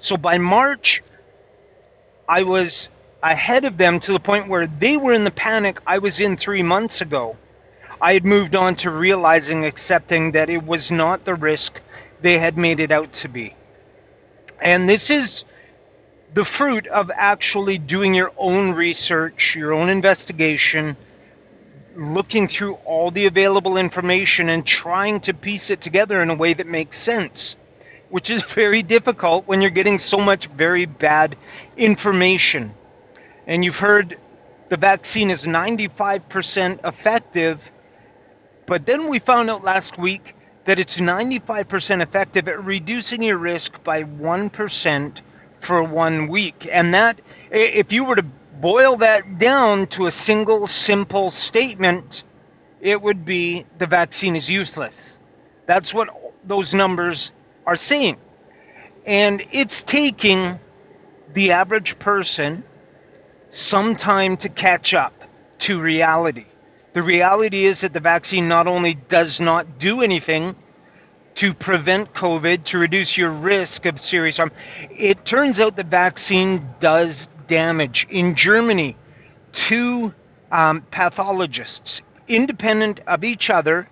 So 0.09 0.17
by 0.17 0.37
March, 0.39 1.03
I 2.29 2.43
was 2.43 2.73
ahead 3.23 3.65
of 3.65 3.79
them 3.79 4.01
to 4.01 4.13
the 4.13 4.21
point 4.21 4.49
where 4.49 4.67
they 4.81 4.97
were 4.97 5.13
in 5.13 5.25
the 5.25 5.31
panic 5.31 5.79
I 5.87 5.99
was 5.99 6.15
in 6.19 6.37
three 6.37 6.63
months 6.63 7.01
ago. 7.01 7.37
I 8.03 8.15
had 8.15 8.25
moved 8.25 8.55
on 8.55 8.77
to 8.77 8.91
realizing, 8.91 9.65
accepting 9.65 10.33
that 10.33 10.49
it 10.49 10.65
was 10.65 10.83
not 10.91 11.25
the 11.25 11.35
risk 11.35 11.73
they 12.23 12.39
had 12.39 12.57
made 12.57 12.81
it 12.81 12.91
out 12.91 13.09
to 13.23 13.29
be. 13.29 13.55
And 14.63 14.89
this 14.89 15.03
is 15.09 15.29
the 16.35 16.47
fruit 16.57 16.87
of 16.89 17.11
actually 17.15 17.79
doing 17.79 18.15
your 18.15 18.33
own 18.39 18.71
research, 18.71 19.55
your 19.55 19.73
own 19.73 19.89
investigation, 19.89 20.97
looking 21.97 22.49
through 22.49 22.75
all 22.87 23.11
the 23.11 23.27
available 23.27 23.77
information 23.77 24.49
and 24.49 24.65
trying 24.65 25.21
to 25.23 25.35
piece 25.35 25.63
it 25.69 25.83
together 25.83 26.23
in 26.23 26.31
a 26.31 26.35
way 26.35 26.55
that 26.55 26.67
makes 26.67 26.95
sense, 27.05 27.33
which 28.11 28.31
is 28.31 28.43
very 28.55 28.83
difficult 28.83 29.47
when 29.47 29.61
you're 29.61 29.71
getting 29.71 30.01
so 30.09 30.19
much 30.19 30.47
very 30.57 30.87
bad 30.87 31.37
information. 31.77 32.75
And 33.47 33.65
you've 33.65 33.75
heard 33.75 34.17
the 34.71 34.77
vaccine 34.77 35.31
is 35.31 35.41
95% 35.41 36.79
effective, 36.85 37.59
but 38.69 38.87
then 38.87 39.11
we 39.11 39.19
found 39.19 39.51
out 39.51 39.65
last 39.65 39.99
week 39.99 40.23
that 40.69 40.79
it's 40.79 40.93
95% 40.93 41.67
effective 42.07 42.47
at 42.47 42.65
reducing 42.65 43.25
your 43.25 43.39
risk 43.39 43.73
by 43.85 44.05
1% 44.05 45.21
for 45.67 45.83
one 45.83 46.29
week. 46.29 46.69
And 46.71 46.93
that, 46.95 47.21
if 47.51 47.91
you 47.91 48.05
were 48.05 48.17
to 48.17 48.25
boil 48.61 48.97
that 48.99 49.39
down 49.39 49.87
to 49.97 50.07
a 50.07 50.13
single 50.27 50.69
simple 50.87 51.33
statement, 51.49 52.05
it 52.81 53.01
would 53.01 53.25
be 53.25 53.67
the 53.79 53.87
vaccine 53.87 54.37
is 54.37 54.49
useless. 54.49 54.93
That's 55.67 55.93
what 55.95 56.09
those 56.47 56.73
numbers 56.73 57.31
are 57.67 57.79
saying. 57.89 58.17
And 59.07 59.43
it's 59.53 59.73
taking 59.91 60.59
the 61.35 61.53
average 61.53 61.95
person 62.01 62.65
some 63.71 63.97
time 63.97 64.37
to 64.39 64.49
catch 64.49 64.95
up 64.95 65.15
to 65.67 65.81
reality. 65.81 66.47
The 66.95 67.03
reality 67.03 67.67
is 67.67 67.77
that 67.83 67.93
the 67.93 68.01
vaccine 68.01 68.49
not 68.49 68.67
only 68.67 68.99
does 69.11 69.37
not 69.39 69.79
do 69.79 70.01
anything 70.01 70.57
to 71.41 71.55
prevent 71.55 72.13
COVID, 72.15 72.67
to 72.71 72.79
reduce 72.79 73.17
your 73.17 73.33
risk 73.33 73.85
of 73.85 73.97
serious 74.11 74.37
harm, 74.37 74.51
it 74.91 75.19
turns 75.27 75.59
out 75.59 75.77
the 75.77 75.83
vaccine 75.83 76.69
does 76.81 77.15
damage. 77.49 78.07
In 78.11 78.37
Germany, 78.37 78.97
two 79.69 80.13
um, 80.53 80.85
pathologists, 80.91 82.01
independent 82.29 83.01
of 83.07 83.25
each 83.25 83.51
other, 83.53 83.89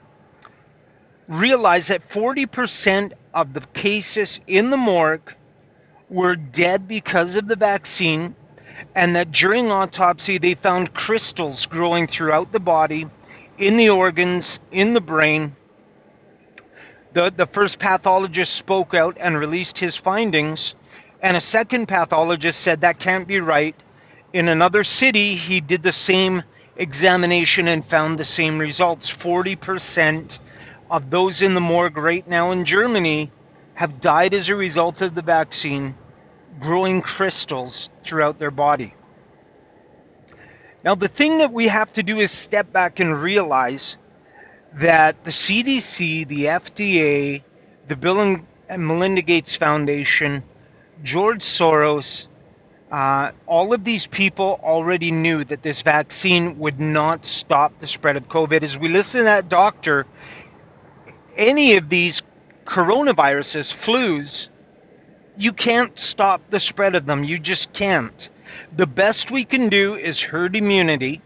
realized 1.29 1.89
that 1.89 2.03
40% 2.11 3.13
of 3.35 3.53
the 3.53 3.61
cases 3.75 4.29
in 4.47 4.71
the 4.71 4.77
morgue 4.77 5.33
were 6.09 6.37
dead 6.37 6.89
because 6.89 7.35
of 7.37 7.49
the 7.49 7.57
vaccine, 7.57 8.35
and 8.95 9.15
that 9.15 9.33
during 9.33 9.71
autopsy 9.71 10.39
they 10.39 10.55
found 10.63 10.95
crystals 10.95 11.67
growing 11.69 12.09
throughout 12.09 12.53
the 12.53 12.61
body, 12.61 13.07
in 13.59 13.77
the 13.77 13.89
organs, 13.89 14.45
in 14.73 14.95
the 14.95 15.01
brain. 15.01 15.55
The, 17.15 17.33
the 17.37 17.49
first 17.55 17.79
pathologist 17.79 18.51
spoke 18.59 18.95
out 18.95 19.17
and 19.21 19.39
released 19.39 19.77
his 19.77 19.95
findings, 20.05 20.75
and 21.23 21.37
a 21.37 21.43
second 21.51 21.89
pathologist 21.89 22.59
said 22.65 22.81
that 22.83 23.01
can't 23.01 23.27
be 23.27 23.41
right. 23.41 23.75
In 24.35 24.49
another 24.49 24.85
city, 25.01 25.37
he 25.37 25.61
did 25.61 25.83
the 25.83 25.95
same 26.07 26.43
examination 26.77 27.69
and 27.69 27.85
found 27.89 28.19
the 28.19 28.27
same 28.37 28.59
results. 28.59 29.11
40% 29.23 30.31
of 30.91 31.11
those 31.11 31.41
in 31.41 31.55
the 31.55 31.61
morgue 31.61 31.97
right 31.97 32.27
now 32.29 32.53
in 32.53 32.65
Germany 32.65 33.33
have 33.75 34.01
died 34.01 34.35
as 34.35 34.49
a 34.49 34.55
result 34.55 35.01
of 35.01 35.15
the 35.15 35.23
vaccine 35.23 35.95
growing 36.61 37.01
crystals 37.01 37.73
throughout 38.07 38.39
their 38.39 38.51
body. 38.51 38.95
Now, 40.85 40.95
the 40.95 41.09
thing 41.09 41.39
that 41.39 41.53
we 41.53 41.69
have 41.69 41.93
to 41.95 42.03
do 42.03 42.21
is 42.21 42.31
step 42.47 42.73
back 42.73 43.01
and 43.01 43.21
realize 43.21 43.81
that 44.81 45.17
the 45.25 45.33
CDC, 45.49 46.29
the 46.29 46.45
FDA, 46.45 47.43
the 47.89 47.97
Bill 47.97 48.21
and 48.69 48.87
Melinda 48.87 49.23
Gates 49.23 49.57
Foundation, 49.59 50.43
George 51.05 51.43
Soros, 51.59 52.05
uh, 52.93 53.33
all 53.47 53.75
of 53.75 53.85
these 53.85 54.07
people 54.13 54.61
already 54.63 55.11
knew 55.11 55.45
that 55.45 55.63
this 55.63 55.77
vaccine 55.85 56.59
would 56.59 56.81
not 56.81 57.21
stop 57.41 57.73
the 57.81 57.89
spread 57.89 58.17
of 58.17 58.25
COVID. 58.25 58.63
As 58.63 58.79
we 58.81 58.89
listen 58.89 59.19
to 59.19 59.25
that 59.25 59.49
doctor, 59.49 60.07
any 61.37 61.77
of 61.77 61.89
these 61.89 62.21
coronaviruses, 62.67 63.67
flus, 63.87 64.29
you 65.37 65.53
can't 65.53 65.93
stop 66.11 66.41
the 66.51 66.61
spread 66.61 66.95
of 66.95 67.07
them. 67.07 67.25
You 67.25 67.39
just 67.39 67.69
can't. 67.77 68.13
The 68.77 68.87
best 68.87 69.31
we 69.31 69.45
can 69.45 69.69
do 69.69 69.95
is 69.95 70.19
herd 70.19 70.57
immunity, 70.57 71.23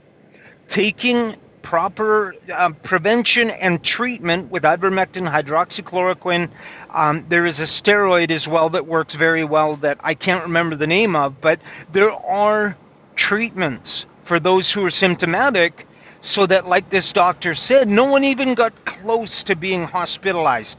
taking 0.75 1.37
proper 1.73 2.35
uh, 2.55 2.69
prevention 2.85 3.49
and 3.49 3.83
treatment 3.83 4.51
with 4.51 4.63
ivermectin, 4.63 5.23
hydroxychloroquine. 5.23 6.47
Um, 6.95 7.25
there 7.31 7.47
is 7.47 7.55
a 7.59 7.67
steroid 7.81 8.31
as 8.31 8.47
well 8.47 8.69
that 8.69 8.87
works 8.87 9.15
very 9.17 9.43
well 9.43 9.79
that 9.79 9.97
I 10.05 10.13
can't 10.13 10.43
remember 10.43 10.77
the 10.77 10.87
name 10.87 11.17
of, 11.17 11.41
but 11.41 11.61
there 11.95 12.13
are 12.13 12.77
treatments 13.17 13.89
for 14.29 14.39
those 14.39 14.71
who 14.75 14.85
are 14.85 14.91
symptomatic 14.91 15.87
so 16.35 16.47
that, 16.47 16.67
like 16.67 16.91
this 16.91 17.07
doctor 17.15 17.57
said, 17.67 17.89
no 17.89 18.05
one 18.05 18.23
even 18.23 18.55
got 18.55 18.75
close 18.85 19.31
to 19.47 19.57
being 19.57 19.85
hospitalized. 19.85 20.77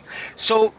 So, 0.47 0.75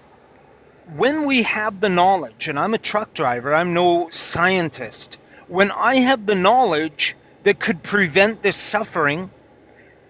when 0.94 1.26
we 1.26 1.42
have 1.42 1.80
the 1.80 1.88
knowledge, 1.88 2.46
and 2.46 2.56
I'm 2.56 2.74
a 2.74 2.78
truck 2.78 3.12
driver, 3.14 3.52
I'm 3.52 3.74
no 3.74 4.10
scientist, 4.32 5.16
when 5.48 5.72
I 5.72 5.96
have 6.02 6.24
the 6.24 6.36
knowledge 6.36 7.16
that 7.44 7.60
could 7.60 7.82
prevent 7.82 8.44
this 8.44 8.54
suffering 8.70 9.28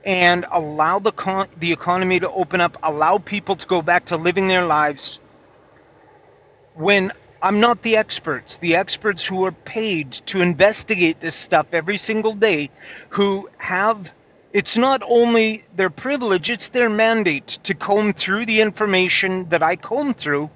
and 0.04 0.44
allow 0.52 0.98
the, 0.98 1.12
the 1.60 1.72
economy 1.72 2.20
to 2.20 2.30
open 2.30 2.60
up, 2.60 2.76
allow 2.82 3.18
people 3.18 3.56
to 3.56 3.66
go 3.66 3.80
back 3.80 4.06
to 4.08 4.16
living 4.16 4.48
their 4.48 4.66
lives, 4.66 5.00
when 6.74 7.12
I'm 7.42 7.60
not 7.60 7.82
the 7.82 7.96
experts, 7.96 8.50
the 8.60 8.74
experts 8.74 9.22
who 9.28 9.44
are 9.44 9.52
paid 9.52 10.14
to 10.28 10.40
investigate 10.40 11.20
this 11.20 11.34
stuff 11.46 11.66
every 11.72 12.00
single 12.06 12.34
day, 12.34 12.70
who 13.10 13.48
have 13.58 14.06
it's 14.54 14.76
not 14.76 15.02
only 15.02 15.64
their 15.76 15.90
privilege, 15.90 16.48
it's 16.48 16.62
their 16.72 16.88
mandate 16.88 17.58
to 17.64 17.74
comb 17.74 18.14
through 18.24 18.46
the 18.46 18.60
information 18.60 19.48
that 19.50 19.64
I 19.64 19.74
comb 19.74 20.14
through. 20.14 20.48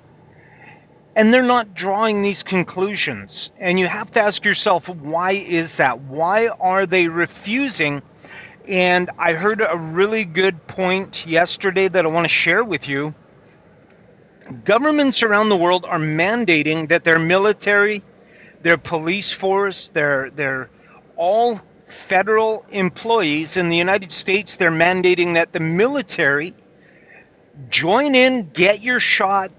And 1.16 1.34
they're 1.34 1.42
not 1.42 1.74
drawing 1.74 2.22
these 2.22 2.36
conclusions. 2.46 3.30
And 3.60 3.76
you 3.76 3.88
have 3.88 4.12
to 4.12 4.20
ask 4.20 4.44
yourself, 4.44 4.84
why 4.86 5.32
is 5.32 5.68
that? 5.78 6.00
Why 6.00 6.46
are 6.46 6.86
they 6.86 7.08
refusing? 7.08 8.00
And 8.68 9.10
I 9.18 9.32
heard 9.32 9.62
a 9.62 9.76
really 9.76 10.24
good 10.24 10.66
point 10.68 11.14
yesterday 11.26 11.88
that 11.88 12.04
I 12.04 12.08
want 12.08 12.26
to 12.26 12.32
share 12.44 12.64
with 12.64 12.82
you. 12.84 13.14
Governments 14.66 15.22
around 15.22 15.48
the 15.48 15.56
world 15.56 15.86
are 15.88 15.98
mandating 15.98 16.88
that 16.90 17.02
their 17.04 17.18
military, 17.18 18.04
their 18.62 18.76
police 18.76 19.26
force, 19.40 19.76
their, 19.94 20.30
their 20.36 20.70
all 21.16 21.58
federal 22.10 22.64
employees 22.70 23.48
in 23.54 23.70
the 23.70 23.76
United 23.76 24.12
States, 24.20 24.50
they're 24.58 24.70
mandating 24.70 25.34
that 25.34 25.52
the 25.54 25.60
military 25.60 26.54
join 27.70 28.14
in, 28.14 28.50
get 28.54 28.82
your 28.82 29.00
shot, 29.00 29.50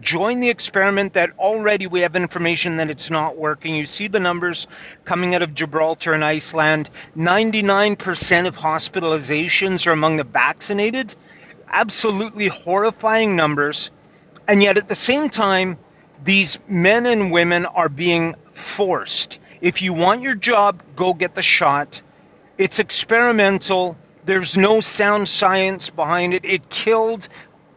join 0.00 0.40
the 0.40 0.48
experiment 0.48 1.14
that 1.14 1.30
already 1.38 1.86
we 1.86 2.00
have 2.00 2.16
information 2.16 2.76
that 2.78 2.90
it's 2.90 3.10
not 3.10 3.36
working. 3.36 3.74
You 3.74 3.86
see 3.98 4.08
the 4.08 4.20
numbers 4.20 4.66
coming 5.06 5.34
out 5.34 5.42
of 5.42 5.54
Gibraltar 5.54 6.14
and 6.14 6.24
Iceland 6.24 6.88
99% 7.16 8.46
of 8.46 8.54
hospitalizations 8.54 9.86
are 9.86 9.92
among 9.92 10.16
the 10.16 10.24
vaccinated. 10.24 11.14
Absolutely 11.72 12.48
horrifying 12.48 13.36
numbers. 13.36 13.90
And 14.48 14.62
yet 14.62 14.76
at 14.76 14.88
the 14.88 14.96
same 15.06 15.30
time, 15.30 15.78
these 16.24 16.48
men 16.68 17.06
and 17.06 17.32
women 17.32 17.66
are 17.66 17.88
being 17.88 18.34
forced 18.76 19.38
if 19.62 19.80
you 19.80 19.92
want 19.92 20.22
your 20.22 20.34
job, 20.34 20.82
go 20.96 21.14
get 21.14 21.36
the 21.36 21.42
shot. 21.42 21.88
It's 22.58 22.78
experimental. 22.78 23.96
There's 24.26 24.50
no 24.56 24.82
sound 24.98 25.28
science 25.38 25.84
behind 25.94 26.34
it. 26.34 26.44
It 26.44 26.62
killed 26.84 27.22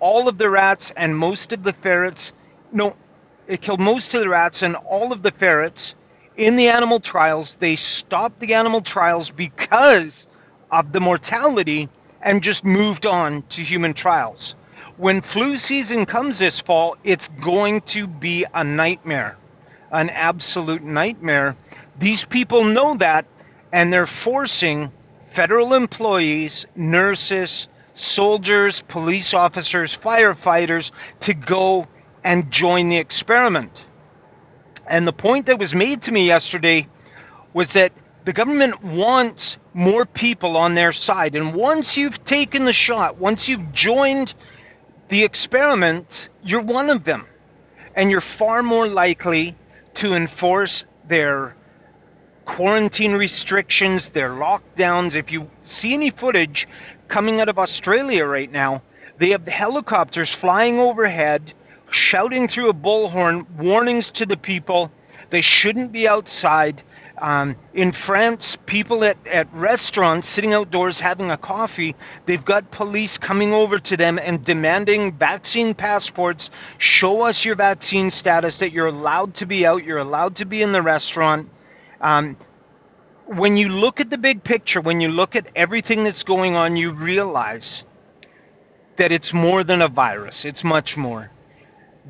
all 0.05 0.27
of 0.29 0.37
the 0.37 0.47
rats 0.47 0.83
and 0.97 1.17
most 1.17 1.51
of 1.51 1.63
the 1.63 1.73
ferrets. 1.81 2.19
No, 2.71 2.95
it 3.47 3.63
killed 3.63 3.79
most 3.79 4.05
of 4.13 4.21
the 4.21 4.29
rats 4.29 4.57
and 4.61 4.75
all 4.75 5.11
of 5.11 5.23
the 5.23 5.31
ferrets 5.39 5.79
in 6.37 6.55
the 6.55 6.67
animal 6.67 6.99
trials. 6.99 7.47
They 7.59 7.79
stopped 8.05 8.39
the 8.39 8.53
animal 8.53 8.83
trials 8.83 9.31
because 9.35 10.11
of 10.71 10.91
the 10.91 10.99
mortality 10.99 11.89
and 12.21 12.43
just 12.43 12.63
moved 12.63 13.07
on 13.07 13.43
to 13.55 13.63
human 13.63 13.95
trials. 13.95 14.53
When 14.97 15.23
flu 15.33 15.57
season 15.67 16.05
comes 16.05 16.37
this 16.37 16.61
fall, 16.67 16.97
it's 17.03 17.23
going 17.43 17.81
to 17.93 18.05
be 18.05 18.45
a 18.53 18.63
nightmare, 18.63 19.39
an 19.91 20.11
absolute 20.11 20.83
nightmare. 20.83 21.57
These 21.99 22.23
people 22.29 22.63
know 22.63 22.95
that, 22.99 23.25
and 23.73 23.91
they're 23.91 24.09
forcing 24.23 24.91
federal 25.35 25.73
employees, 25.73 26.51
nurses, 26.75 27.49
soldiers, 28.15 28.75
police 28.89 29.33
officers, 29.33 29.95
firefighters 30.03 30.83
to 31.25 31.33
go 31.33 31.87
and 32.23 32.51
join 32.51 32.89
the 32.89 32.97
experiment. 32.97 33.71
And 34.89 35.07
the 35.07 35.13
point 35.13 35.47
that 35.47 35.59
was 35.59 35.73
made 35.73 36.03
to 36.03 36.11
me 36.11 36.27
yesterday 36.27 36.87
was 37.53 37.67
that 37.73 37.91
the 38.25 38.33
government 38.33 38.83
wants 38.83 39.39
more 39.73 40.05
people 40.05 40.57
on 40.57 40.75
their 40.75 40.93
side. 40.93 41.35
And 41.35 41.53
once 41.53 41.85
you've 41.95 42.25
taken 42.27 42.65
the 42.65 42.73
shot, 42.73 43.17
once 43.17 43.41
you've 43.45 43.71
joined 43.73 44.33
the 45.09 45.23
experiment, 45.23 46.07
you're 46.43 46.61
one 46.61 46.89
of 46.89 47.05
them. 47.05 47.25
And 47.95 48.11
you're 48.11 48.23
far 48.37 48.61
more 48.63 48.87
likely 48.87 49.55
to 50.01 50.15
enforce 50.15 50.83
their 51.07 51.55
quarantine 52.45 53.13
restrictions, 53.13 54.01
their 54.13 54.31
lockdowns. 54.31 55.15
If 55.15 55.31
you 55.31 55.49
see 55.81 55.93
any 55.93 56.11
footage 56.11 56.67
coming 57.15 57.39
out 57.39 57.47
of 57.47 57.57
Australia 57.57 58.25
right 58.25 58.51
now, 58.51 58.83
they 59.21 59.29
have 59.29 59.45
helicopters 59.45 60.29
flying 60.41 60.79
overhead, 60.79 61.53
shouting 62.11 62.45
through 62.53 62.69
a 62.69 62.73
bullhorn 62.73 63.49
warnings 63.57 64.03
to 64.15 64.25
the 64.25 64.35
people 64.35 64.91
they 65.31 65.41
shouldn't 65.41 65.93
be 65.93 66.09
outside. 66.09 66.83
Um, 67.21 67.55
in 67.73 67.93
France, 68.05 68.41
people 68.65 69.05
at, 69.05 69.15
at 69.25 69.47
restaurants 69.53 70.27
sitting 70.35 70.53
outdoors 70.53 70.95
having 70.99 71.31
a 71.31 71.37
coffee, 71.37 71.95
they've 72.27 72.43
got 72.43 72.69
police 72.73 73.11
coming 73.25 73.53
over 73.53 73.79
to 73.79 73.95
them 73.95 74.19
and 74.19 74.43
demanding 74.43 75.17
vaccine 75.17 75.73
passports. 75.73 76.43
Show 76.99 77.21
us 77.21 77.37
your 77.45 77.55
vaccine 77.55 78.11
status 78.19 78.53
that 78.59 78.73
you're 78.73 78.87
allowed 78.87 79.37
to 79.37 79.45
be 79.45 79.65
out, 79.65 79.85
you're 79.85 79.99
allowed 79.99 80.35
to 80.35 80.45
be 80.45 80.61
in 80.61 80.73
the 80.73 80.81
restaurant. 80.81 81.47
Um, 82.01 82.35
when 83.27 83.57
you 83.57 83.69
look 83.69 83.99
at 83.99 84.09
the 84.09 84.17
big 84.17 84.43
picture, 84.43 84.81
when 84.81 85.01
you 85.01 85.09
look 85.09 85.35
at 85.35 85.47
everything 85.55 86.03
that's 86.03 86.23
going 86.23 86.55
on, 86.55 86.75
you 86.75 86.91
realize 86.91 87.63
that 88.97 89.11
it's 89.11 89.33
more 89.33 89.63
than 89.63 89.81
a 89.81 89.87
virus. 89.87 90.35
It's 90.43 90.63
much 90.63 90.91
more. 90.97 91.31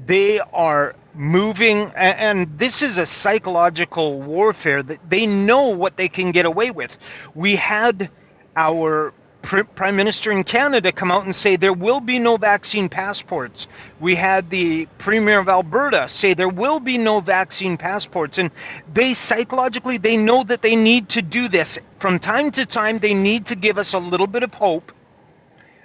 They 0.07 0.39
are 0.51 0.95
moving, 1.13 1.91
and 1.95 2.59
this 2.59 2.73
is 2.81 2.97
a 2.97 3.07
psychological 3.23 4.21
warfare 4.21 4.83
that 4.83 4.99
they 5.09 5.25
know 5.25 5.67
what 5.67 5.95
they 5.97 6.09
can 6.09 6.31
get 6.31 6.45
away 6.45 6.71
with. 6.71 6.91
We 7.33 7.55
had 7.55 8.09
our 8.57 9.13
Prime 9.45 9.95
Minister 9.95 10.31
in 10.31 10.43
Canada 10.43 10.91
come 10.91 11.11
out 11.11 11.25
and 11.25 11.35
say 11.41 11.55
there 11.55 11.73
will 11.73 11.99
be 11.99 12.19
no 12.19 12.37
vaccine 12.37 12.89
passports. 12.89 13.67
We 13.99 14.15
had 14.15 14.49
the 14.49 14.87
Premier 14.99 15.39
of 15.39 15.47
Alberta 15.47 16.09
say 16.21 16.33
there 16.33 16.49
will 16.49 16.79
be 16.79 16.97
no 16.97 17.21
vaccine 17.21 17.77
passports. 17.77 18.35
And 18.37 18.51
they 18.93 19.15
psychologically, 19.29 19.97
they 19.97 20.17
know 20.17 20.43
that 20.47 20.61
they 20.61 20.75
need 20.75 21.09
to 21.09 21.21
do 21.21 21.47
this. 21.47 21.67
From 22.01 22.19
time 22.19 22.51
to 22.53 22.65
time, 22.65 22.99
they 23.01 23.13
need 23.13 23.47
to 23.47 23.55
give 23.55 23.77
us 23.77 23.87
a 23.93 23.97
little 23.97 24.27
bit 24.27 24.43
of 24.43 24.53
hope, 24.53 24.91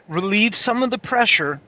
relieve 0.08 0.52
some 0.64 0.82
of 0.82 0.90
the 0.90 0.98
pressure, 0.98 1.60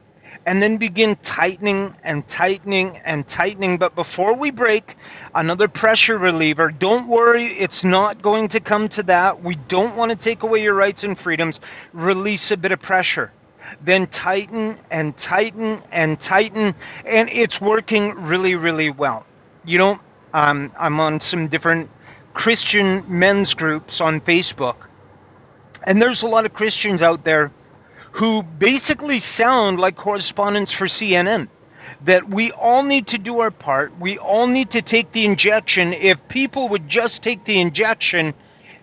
and 0.46 0.62
then 0.62 0.76
begin 0.76 1.16
tightening 1.37 1.94
and 2.04 2.25
tightening 2.37 2.99
and 3.04 3.25
tightening. 3.37 3.78
But 3.78 3.94
before 3.94 4.37
we 4.37 4.50
break, 4.50 4.96
another 5.34 5.68
pressure 5.68 6.18
reliever. 6.18 6.70
Don't 6.70 7.08
worry, 7.08 7.58
it's 7.58 7.84
not 7.84 8.22
going 8.22 8.49
to 8.50 8.61
come 8.61 8.88
to 8.90 9.02
that. 9.04 9.42
We 9.42 9.56
don't 9.68 9.96
want 9.96 10.11
to 10.11 10.25
take 10.25 10.42
away 10.42 10.62
your 10.62 10.75
rights 10.75 11.00
and 11.02 11.16
freedoms. 11.18 11.54
Release 11.92 12.40
a 12.50 12.56
bit 12.56 12.72
of 12.72 12.80
pressure. 12.80 13.32
Then 13.84 14.06
tighten 14.08 14.78
and 14.90 15.14
tighten 15.28 15.82
and 15.92 16.18
tighten. 16.28 16.75
And 17.06 17.28
it's 17.30 17.61
working 17.61 18.11
really, 18.11 18.54
really 18.54 18.90
well. 18.90 19.25
You 19.64 19.78
know, 19.78 19.99
um, 20.34 20.72
I'm 20.78 20.99
on 21.00 21.20
some 21.30 21.49
different 21.49 21.88
Christian 22.34 23.04
men's 23.08 23.54
groups 23.54 23.94
on 24.00 24.20
Facebook. 24.22 24.76
And 25.84 26.00
there's 26.00 26.22
a 26.22 26.26
lot 26.26 26.46
of 26.46 26.52
Christians 26.52 27.00
out 27.00 27.25
there 27.25 27.52
who 28.12 28.42
basically 28.42 29.23
sound 29.38 29.78
like 29.78 29.97
correspondents 29.97 30.73
for 30.76 30.88
CNN. 30.88 31.49
That 32.07 32.28
we 32.28 32.50
all 32.52 32.83
need 32.83 33.07
to 33.09 33.19
do 33.19 33.38
our 33.38 33.52
part. 33.52 33.92
We 34.00 34.19
all 34.19 34.47
need 34.47 34.73
to 34.73 34.83
take 34.83 35.12
the 35.12 35.25
injection. 35.25 35.92
If 35.92 36.19
people 36.28 36.69
would 36.69 36.88
just 36.88 37.23
take 37.23 37.45
the 37.45 37.61
injection, 37.61 38.35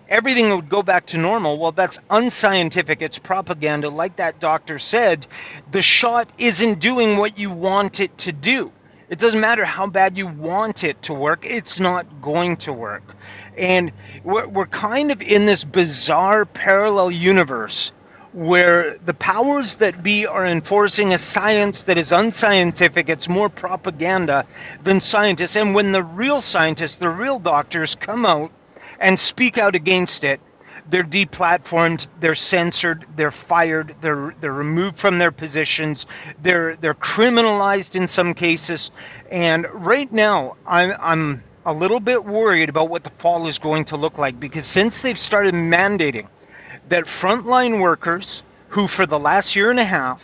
everything 0.07 0.55
would 0.55 0.69
go 0.69 0.81
back 0.81 1.05
to 1.07 1.17
normal. 1.17 1.59
Well, 1.59 1.74
that's 1.74 1.95
unscientific. 2.09 3.01
It's 3.01 3.17
propaganda. 3.24 3.89
Like 3.89 4.15
that 4.17 4.39
doctor 4.39 4.79
said, 4.89 5.25
the 5.74 5.83
shot 6.00 6.31
isn't 6.39 6.79
doing 6.79 7.17
what 7.17 7.38
you 7.38 7.51
want 7.51 8.00
it 8.00 8.17
to 8.19 8.31
do. 8.31 8.71
It 9.09 9.19
doesn't 9.19 9.41
matter 9.41 9.65
how 9.65 9.88
bad 9.88 10.15
you 10.15 10.27
want 10.27 10.83
it 10.83 11.01
to 11.03 11.13
work, 11.13 11.39
it's 11.43 11.79
not 11.79 12.21
going 12.21 12.57
to 12.57 12.71
work. 12.71 13.03
And 13.57 13.91
we're, 14.24 14.48
we're 14.48 14.67
kind 14.67 15.12
of 15.12 15.19
in 15.19 15.45
this 15.45 15.63
bizarre 15.74 16.45
parallel 16.45 17.12
universe 17.12 17.91
where 18.33 18.98
the 19.05 19.13
powers 19.13 19.65
that 19.79 20.03
be 20.03 20.25
are 20.25 20.45
enforcing 20.45 21.13
a 21.13 21.19
science 21.33 21.75
that 21.88 21.98
is 21.98 22.07
unscientific, 22.12 23.09
it's 23.09 23.27
more 23.27 23.50
propaganda 23.50 24.45
than 24.86 25.01
scientists. 25.12 25.55
And 25.55 25.74
when 25.74 25.91
the 25.91 26.03
real 26.03 26.43
scientists, 26.51 26.95
the 27.00 27.09
real 27.09 27.39
doctors 27.39 27.95
come 28.05 28.25
out 28.25 28.51
and 29.00 29.17
speak 29.29 29.57
out 29.57 29.74
against 29.74 30.24
it, 30.24 30.39
they're 30.91 31.03
deplatformed, 31.03 32.05
they're 32.21 32.38
censored, 32.50 33.05
they're 33.15 33.36
fired, 33.48 33.95
they're 34.01 34.36
they're 34.41 34.53
removed 34.53 35.00
from 35.00 35.19
their 35.19 35.31
positions, 35.31 35.98
they're 36.43 36.77
they're 36.81 36.95
criminalized 36.95 37.93
in 37.93 38.09
some 38.15 38.33
cases. 38.33 38.79
And 39.31 39.67
right 39.74 40.12
now, 40.12 40.55
I'm 40.65 40.93
I'm 41.00 41.43
a 41.65 41.74
little 41.74 42.00
bit 42.00 42.24
worried 42.24 42.69
about 42.69 42.89
what 42.89 43.03
the 43.03 43.12
fall 43.21 43.48
is 43.48 43.57
going 43.59 43.86
to 43.86 43.95
look 43.95 44.17
like 44.17 44.39
because 44.39 44.63
since 44.74 44.93
they've 45.03 45.17
started 45.27 45.53
mandating 45.53 46.27
that 46.89 47.03
frontline 47.22 47.81
workers 47.81 48.25
who, 48.69 48.88
for 48.96 49.05
the 49.05 49.17
last 49.17 49.55
year 49.55 49.72
and 49.72 49.79
a 49.79 49.86
half, 49.86 50.19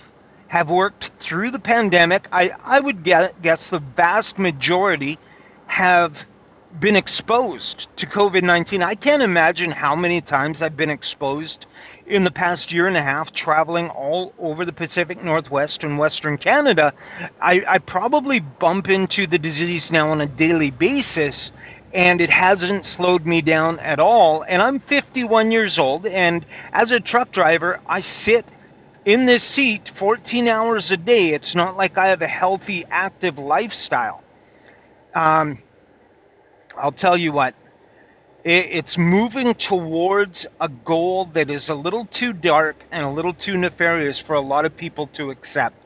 have 0.47 0.69
worked 0.69 1.05
through 1.27 1.51
the 1.51 1.59
pandemic, 1.59 2.27
I, 2.31 2.49
I 2.63 2.79
would 2.79 3.03
guess 3.03 3.31
the 3.43 3.83
vast 3.95 4.37
majority 4.37 5.17
have 5.67 6.13
been 6.79 6.95
exposed 6.95 7.87
to 7.97 8.05
COVID 8.05 8.43
19. 8.43 8.83
I 8.83 8.95
can't 8.95 9.23
imagine 9.23 9.71
how 9.71 9.95
many 9.95 10.21
times 10.21 10.57
I've 10.61 10.77
been 10.77 10.89
exposed 10.89 11.65
in 12.07 12.23
the 12.23 12.31
past 12.31 12.71
year 12.71 12.87
and 12.87 12.97
a 12.97 13.01
half 13.01 13.33
traveling 13.33 13.89
all 13.89 14.33
over 14.37 14.65
the 14.65 14.73
Pacific 14.73 15.23
Northwest 15.23 15.79
and 15.81 15.97
Western 15.97 16.37
Canada. 16.37 16.93
I, 17.41 17.61
I 17.67 17.77
probably 17.79 18.39
bump 18.39 18.87
into 18.89 19.25
the 19.25 19.39
disease 19.39 19.83
now 19.89 20.11
on 20.11 20.21
a 20.21 20.27
daily 20.27 20.69
basis 20.71 21.35
and 21.95 22.19
it 22.19 22.29
hasn't 22.29 22.85
slowed 22.97 23.25
me 23.25 23.41
down 23.41 23.79
at 23.79 23.99
all. 23.99 24.43
And 24.47 24.61
I'm 24.61 24.81
51 24.89 25.49
years 25.49 25.75
old, 25.79 26.05
and 26.05 26.45
as 26.73 26.91
a 26.91 26.99
truck 26.99 27.31
driver, 27.31 27.79
I 27.87 28.03
sit 28.25 28.45
in 29.05 29.25
this 29.25 29.41
seat 29.55 29.81
14 29.97 30.49
hours 30.49 30.83
a 30.89 30.97
day. 30.97 31.29
It's 31.29 31.55
not 31.55 31.77
like 31.77 31.97
I 31.97 32.07
have 32.07 32.21
a 32.21 32.27
healthy, 32.27 32.85
active 32.91 33.37
lifestyle. 33.37 34.21
Um, 35.15 35.59
I'll 36.77 36.91
tell 36.91 37.17
you 37.17 37.31
what, 37.31 37.55
it's 38.43 38.97
moving 38.97 39.55
towards 39.69 40.35
a 40.59 40.67
goal 40.67 41.31
that 41.33 41.49
is 41.49 41.63
a 41.69 41.73
little 41.73 42.09
too 42.19 42.33
dark 42.33 42.75
and 42.91 43.05
a 43.05 43.09
little 43.09 43.33
too 43.33 43.57
nefarious 43.57 44.17
for 44.27 44.33
a 44.33 44.41
lot 44.41 44.65
of 44.65 44.75
people 44.75 45.09
to 45.15 45.31
accept. 45.31 45.81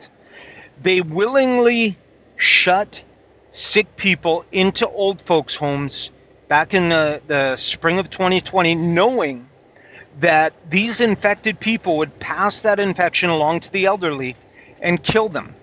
They 0.84 1.02
willingly 1.02 2.00
shut 2.64 2.90
sick 3.74 3.98
people 3.98 4.46
into 4.52 4.88
old 4.88 5.22
folks' 5.28 5.56
homes 5.56 5.92
back 6.48 6.74
in 6.74 6.90
the, 6.90 7.22
the 7.28 7.58
spring 7.74 8.00
of 8.00 8.10
2020, 8.12 8.76
knowing 8.76 9.48
that 10.22 10.54
these 10.72 10.96
infected 11.00 11.60
people 11.60 11.98
would 11.98 12.20
pass 12.20 12.54
that 12.64 12.80
infection 12.80 13.30
along 13.30 13.62
to 13.62 13.68
the 13.72 13.86
elderly 13.86 14.36
and 14.82 15.04
kill 15.04 15.30
them. 15.30 15.56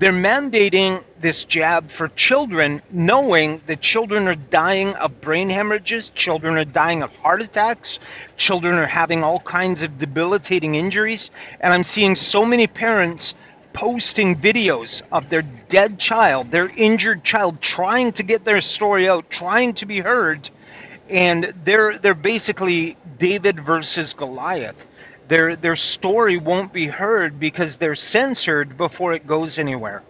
They're 0.00 0.12
mandating 0.12 1.02
this 1.22 1.36
jab 1.50 1.86
for 1.98 2.10
children, 2.16 2.80
knowing 2.90 3.60
that 3.68 3.82
children 3.82 4.26
are 4.28 4.34
dying 4.34 4.94
of 4.94 5.20
brain 5.20 5.50
hemorrhages, 5.50 6.04
children 6.14 6.56
are 6.56 6.64
dying 6.64 7.02
of 7.02 7.10
heart 7.10 7.42
attacks, 7.42 7.98
children 8.38 8.76
are 8.76 8.86
having 8.86 9.22
all 9.22 9.40
kinds 9.40 9.82
of 9.82 9.98
debilitating 9.98 10.74
injuries. 10.74 11.20
And 11.60 11.74
I'm 11.74 11.84
seeing 11.94 12.16
so 12.30 12.46
many 12.46 12.66
parents 12.66 13.22
posting 13.74 14.36
videos 14.36 14.88
of 15.12 15.24
their 15.30 15.42
dead 15.70 15.98
child, 15.98 16.50
their 16.50 16.68
injured 16.70 17.24
child, 17.24 17.58
trying 17.74 18.12
to 18.14 18.22
get 18.22 18.44
their 18.44 18.60
story 18.60 19.08
out, 19.08 19.24
trying 19.38 19.74
to 19.76 19.86
be 19.86 20.00
heard, 20.00 20.50
and 21.08 21.52
they're 21.64 21.98
they're 22.02 22.14
basically 22.14 22.96
David 23.18 23.64
versus 23.64 24.10
Goliath. 24.16 24.76
Their 25.28 25.56
their 25.56 25.78
story 25.98 26.38
won't 26.38 26.72
be 26.72 26.86
heard 26.86 27.38
because 27.38 27.72
they're 27.80 27.98
censored 28.12 28.76
before 28.76 29.12
it 29.12 29.26
goes 29.26 29.52
anywhere. 29.56 30.02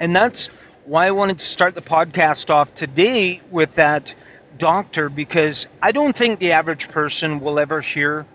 And 0.00 0.14
that's 0.14 0.36
why 0.84 1.06
I 1.06 1.10
wanted 1.10 1.38
to 1.38 1.52
start 1.52 1.74
the 1.74 1.80
podcast 1.80 2.50
off 2.50 2.68
today 2.78 3.40
with 3.50 3.70
that 3.76 4.04
doctor 4.58 5.08
because 5.08 5.56
I 5.82 5.92
don't 5.92 6.16
think 6.16 6.38
the 6.40 6.52
average 6.52 6.86
person 6.92 7.40
will 7.40 7.58
ever 7.58 7.80
hear 7.80 8.26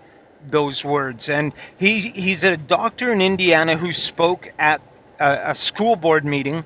those 0.50 0.82
words. 0.84 1.20
And 1.28 1.52
he 1.78 2.12
he's 2.14 2.42
a 2.42 2.56
doctor 2.56 3.12
in 3.12 3.20
Indiana 3.20 3.76
who 3.76 3.92
spoke 4.08 4.46
at 4.58 4.80
a, 5.20 5.52
a 5.52 5.54
school 5.66 5.96
board 5.96 6.24
meeting. 6.24 6.64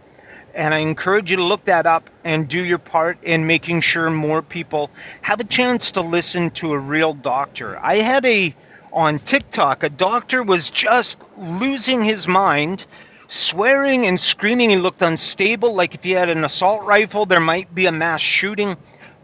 And 0.55 0.75
I 0.75 0.79
encourage 0.79 1.31
you 1.31 1.37
to 1.37 1.45
look 1.45 1.65
that 1.65 1.87
up 1.87 2.05
and 2.25 2.47
do 2.49 2.63
your 2.63 2.79
part 2.79 3.23
in 3.25 3.47
making 3.47 3.83
sure 3.83 4.11
more 4.11 4.43
people 4.43 4.91
have 5.23 5.41
a 5.41 5.45
chance 5.45 5.83
to 5.95 6.03
listen 6.03 6.51
to 6.61 6.73
a 6.73 6.79
real 6.79 7.15
doctor. 7.15 7.79
I 7.79 8.03
had 8.03 8.25
a 8.27 8.55
on 8.93 9.21
TikTok, 9.31 9.83
a 9.83 9.89
doctor 9.89 10.43
was 10.43 10.71
just 10.83 11.17
losing 11.39 12.05
his 12.05 12.27
mind, 12.27 12.85
swearing 13.51 14.07
and 14.07 14.21
screaming. 14.31 14.71
He 14.71 14.77
looked 14.77 15.01
unstable, 15.01 15.75
like 15.75 15.95
if 15.95 16.03
he 16.03 16.11
had 16.11 16.29
an 16.29 16.45
assault 16.45 16.85
rifle, 16.85 17.25
there 17.25 17.41
might 17.41 17.75
be 17.75 17.87
a 17.87 17.93
mass 17.93 18.21
shooting. 18.21 18.77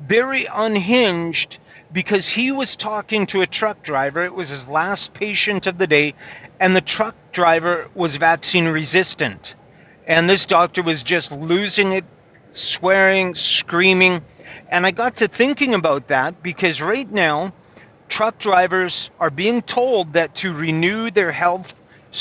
Very 0.08 0.48
unhinged 0.50 1.58
because 1.92 2.24
he 2.34 2.52
was 2.52 2.68
talking 2.80 3.26
to 3.28 3.40
a 3.40 3.46
truck 3.46 3.82
driver. 3.84 4.24
It 4.24 4.34
was 4.34 4.48
his 4.48 4.66
last 4.68 5.10
patient 5.14 5.66
of 5.66 5.78
the 5.78 5.86
day, 5.86 6.14
and 6.60 6.74
the 6.76 6.80
truck 6.80 7.14
driver 7.32 7.88
was 7.94 8.10
vaccine 8.18 8.66
resistant. 8.66 9.40
And 10.06 10.28
this 10.28 10.40
doctor 10.48 10.82
was 10.82 11.02
just 11.04 11.30
losing 11.30 11.92
it, 11.92 12.04
swearing, 12.78 13.34
screaming. 13.60 14.22
And 14.70 14.86
I 14.86 14.90
got 14.90 15.16
to 15.18 15.28
thinking 15.28 15.74
about 15.74 16.08
that 16.08 16.42
because 16.42 16.80
right 16.80 17.10
now, 17.10 17.52
truck 18.10 18.40
drivers 18.40 18.92
are 19.20 19.30
being 19.30 19.62
told 19.62 20.14
that 20.14 20.34
to 20.36 20.52
renew 20.52 21.10
their 21.10 21.32
health 21.32 21.66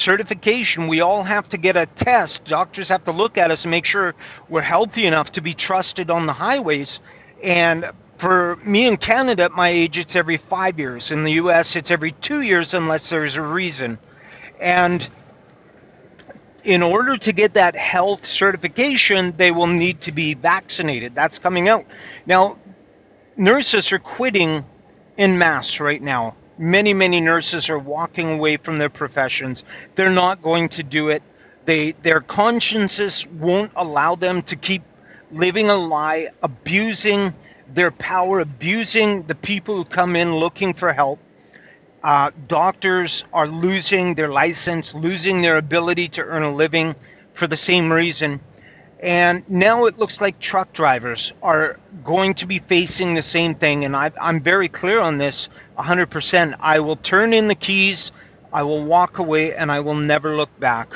certification, 0.03 0.87
we 0.87 1.01
all 1.01 1.23
have 1.23 1.49
to 1.49 1.57
get 1.57 1.75
a 1.75 1.87
test. 2.03 2.39
Doctors 2.47 2.87
have 2.89 3.05
to 3.05 3.11
look 3.11 3.37
at 3.37 3.51
us 3.51 3.59
and 3.61 3.71
make 3.71 3.85
sure 3.85 4.15
we're 4.49 4.61
healthy 4.61 5.05
enough 5.05 5.31
to 5.33 5.41
be 5.41 5.53
trusted 5.53 6.09
on 6.09 6.25
the 6.25 6.33
highways. 6.33 6.89
And 7.43 7.85
for 8.19 8.57
me 8.65 8.87
in 8.87 8.97
Canada, 8.97 9.43
at 9.43 9.51
my 9.51 9.69
age, 9.69 9.95
it's 9.95 10.11
every 10.13 10.41
five 10.49 10.79
years. 10.79 11.03
In 11.09 11.23
the 11.23 11.33
US, 11.33 11.67
it's 11.75 11.89
every 11.89 12.15
two 12.27 12.41
years 12.41 12.67
unless 12.71 13.01
there's 13.09 13.35
a 13.35 13.41
reason. 13.41 13.97
And 14.61 15.07
in 16.63 16.81
order 16.83 17.17
to 17.17 17.31
get 17.31 17.53
that 17.53 17.75
health 17.75 18.19
certification, 18.37 19.33
they 19.37 19.51
will 19.51 19.67
need 19.67 20.01
to 20.03 20.11
be 20.11 20.33
vaccinated. 20.33 21.13
That's 21.15 21.37
coming 21.43 21.69
out. 21.69 21.85
Now, 22.25 22.57
nurses 23.37 23.87
are 23.91 23.99
quitting 23.99 24.65
in 25.17 25.37
mass 25.37 25.65
right 25.79 26.01
now. 26.01 26.35
Many, 26.57 26.93
many 26.93 27.21
nurses 27.21 27.69
are 27.69 27.79
walking 27.79 28.33
away 28.33 28.57
from 28.57 28.79
their 28.79 28.89
professions. 28.89 29.59
They're 29.95 30.09
not 30.09 30.41
going 30.41 30.69
to 30.69 30.83
do 30.83 31.09
it. 31.09 31.21
They, 31.67 31.95
their 32.03 32.21
consciences 32.21 33.13
won't 33.39 33.71
allow 33.75 34.15
them 34.15 34.41
to 34.49 34.55
keep 34.55 34.83
living 35.31 35.69
a 35.69 35.75
lie, 35.75 36.27
abusing 36.41 37.33
their 37.75 37.91
power, 37.91 38.39
abusing 38.39 39.25
the 39.27 39.35
people 39.35 39.75
who 39.75 39.85
come 39.85 40.15
in 40.15 40.35
looking 40.35 40.73
for 40.73 40.93
help. 40.93 41.19
Uh, 42.03 42.29
doctors 42.47 43.23
are 43.33 43.47
losing 43.47 44.15
their 44.15 44.29
license, 44.29 44.85
losing 44.93 45.41
their 45.41 45.57
ability 45.57 46.07
to 46.09 46.21
earn 46.21 46.43
a 46.43 46.55
living 46.55 46.93
for 47.37 47.47
the 47.47 47.57
same 47.65 47.91
reason. 47.91 48.39
And 49.01 49.43
now 49.47 49.85
it 49.85 49.99
looks 49.99 50.15
like 50.19 50.39
truck 50.41 50.73
drivers 50.73 51.33
are 51.43 51.79
going 52.03 52.33
to 52.35 52.47
be 52.47 52.59
facing 52.67 53.13
the 53.13 53.23
same 53.31 53.55
thing. 53.55 53.85
And 53.85 53.95
I, 53.95 54.11
I'm 54.19 54.41
very 54.41 54.69
clear 54.69 55.01
on 55.01 55.17
this 55.17 55.35
100%. 55.77 56.55
I 56.59 56.79
will 56.79 56.95
turn 56.97 57.33
in 57.33 57.47
the 57.47 57.55
keys, 57.55 57.97
I 58.51 58.63
will 58.63 58.83
walk 58.83 59.19
away, 59.19 59.53
and 59.53 59.71
I 59.71 59.79
will 59.81 59.95
never 59.95 60.35
look 60.35 60.49
back. 60.59 60.89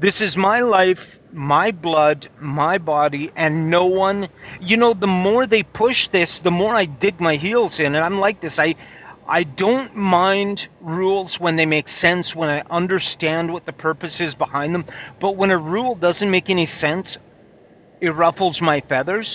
This 0.00 0.14
is 0.20 0.36
my 0.36 0.60
life, 0.60 0.98
my 1.32 1.70
blood, 1.70 2.28
my 2.40 2.78
body, 2.78 3.30
and 3.36 3.70
no 3.70 3.86
one. 3.86 4.28
You 4.60 4.76
know, 4.76 4.94
the 4.94 5.06
more 5.06 5.46
they 5.46 5.62
push 5.62 6.08
this, 6.12 6.28
the 6.44 6.50
more 6.50 6.74
I 6.74 6.86
dig 6.86 7.20
my 7.20 7.36
heels 7.36 7.72
in. 7.78 7.94
And 7.94 8.04
I'm 8.04 8.20
like 8.20 8.40
this. 8.40 8.52
I. 8.56 8.74
I 9.28 9.44
don't 9.44 9.94
mind 9.94 10.60
rules 10.80 11.30
when 11.38 11.54
they 11.54 11.66
make 11.66 11.86
sense, 12.00 12.34
when 12.34 12.48
I 12.48 12.62
understand 12.68 13.52
what 13.52 13.64
the 13.64 13.72
purpose 13.72 14.14
is 14.18 14.34
behind 14.34 14.74
them. 14.74 14.84
But 15.20 15.36
when 15.36 15.52
a 15.52 15.56
rule 15.56 15.94
doesn't 15.94 16.28
make 16.28 16.50
any 16.50 16.68
sense, 16.80 17.06
it 18.00 18.08
ruffles 18.08 18.58
my 18.60 18.80
feathers. 18.88 19.28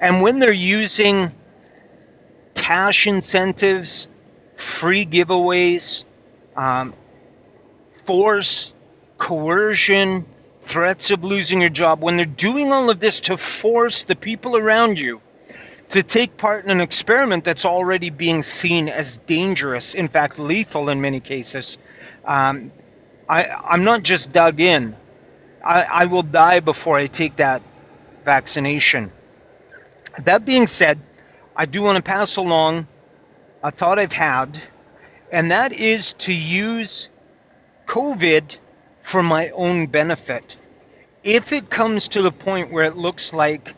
And 0.00 0.22
when 0.22 0.40
they're 0.40 0.50
using 0.50 1.30
cash 2.56 3.06
incentives, 3.06 3.88
free 4.80 5.06
giveaways, 5.06 5.82
um, 6.56 6.92
force, 8.08 8.72
coercion, 9.20 10.26
threats 10.72 11.10
of 11.10 11.22
losing 11.22 11.60
your 11.60 11.70
job, 11.70 12.00
when 12.00 12.16
they're 12.16 12.26
doing 12.26 12.72
all 12.72 12.90
of 12.90 13.00
this 13.00 13.14
to 13.24 13.36
force 13.60 13.96
the 14.08 14.16
people 14.16 14.56
around 14.56 14.96
you 14.96 15.20
to 15.92 16.02
take 16.02 16.36
part 16.38 16.64
in 16.64 16.70
an 16.70 16.80
experiment 16.80 17.44
that's 17.44 17.64
already 17.64 18.08
being 18.08 18.44
seen 18.62 18.88
as 18.88 19.06
dangerous, 19.28 19.84
in 19.94 20.08
fact, 20.08 20.38
lethal 20.38 20.88
in 20.88 21.00
many 21.00 21.20
cases, 21.20 21.64
um, 22.26 22.72
I, 23.28 23.44
I'm 23.44 23.84
not 23.84 24.02
just 24.02 24.32
dug 24.32 24.60
in. 24.60 24.96
I, 25.64 25.82
I 25.82 26.04
will 26.06 26.22
die 26.22 26.60
before 26.60 26.98
I 26.98 27.06
take 27.06 27.36
that 27.36 27.62
vaccination. 28.24 29.12
That 30.24 30.44
being 30.44 30.66
said, 30.78 31.00
I 31.56 31.66
do 31.66 31.82
want 31.82 31.96
to 31.96 32.02
pass 32.02 32.30
along 32.36 32.86
a 33.62 33.70
thought 33.70 33.98
I've 33.98 34.12
had, 34.12 34.60
and 35.30 35.50
that 35.50 35.72
is 35.72 36.04
to 36.26 36.32
use 36.32 36.88
COVID 37.88 38.52
for 39.10 39.22
my 39.22 39.50
own 39.50 39.86
benefit. 39.86 40.44
If 41.24 41.52
it 41.52 41.70
comes 41.70 42.02
to 42.12 42.22
the 42.22 42.32
point 42.32 42.72
where 42.72 42.84
it 42.84 42.96
looks 42.96 43.22
like 43.32 43.68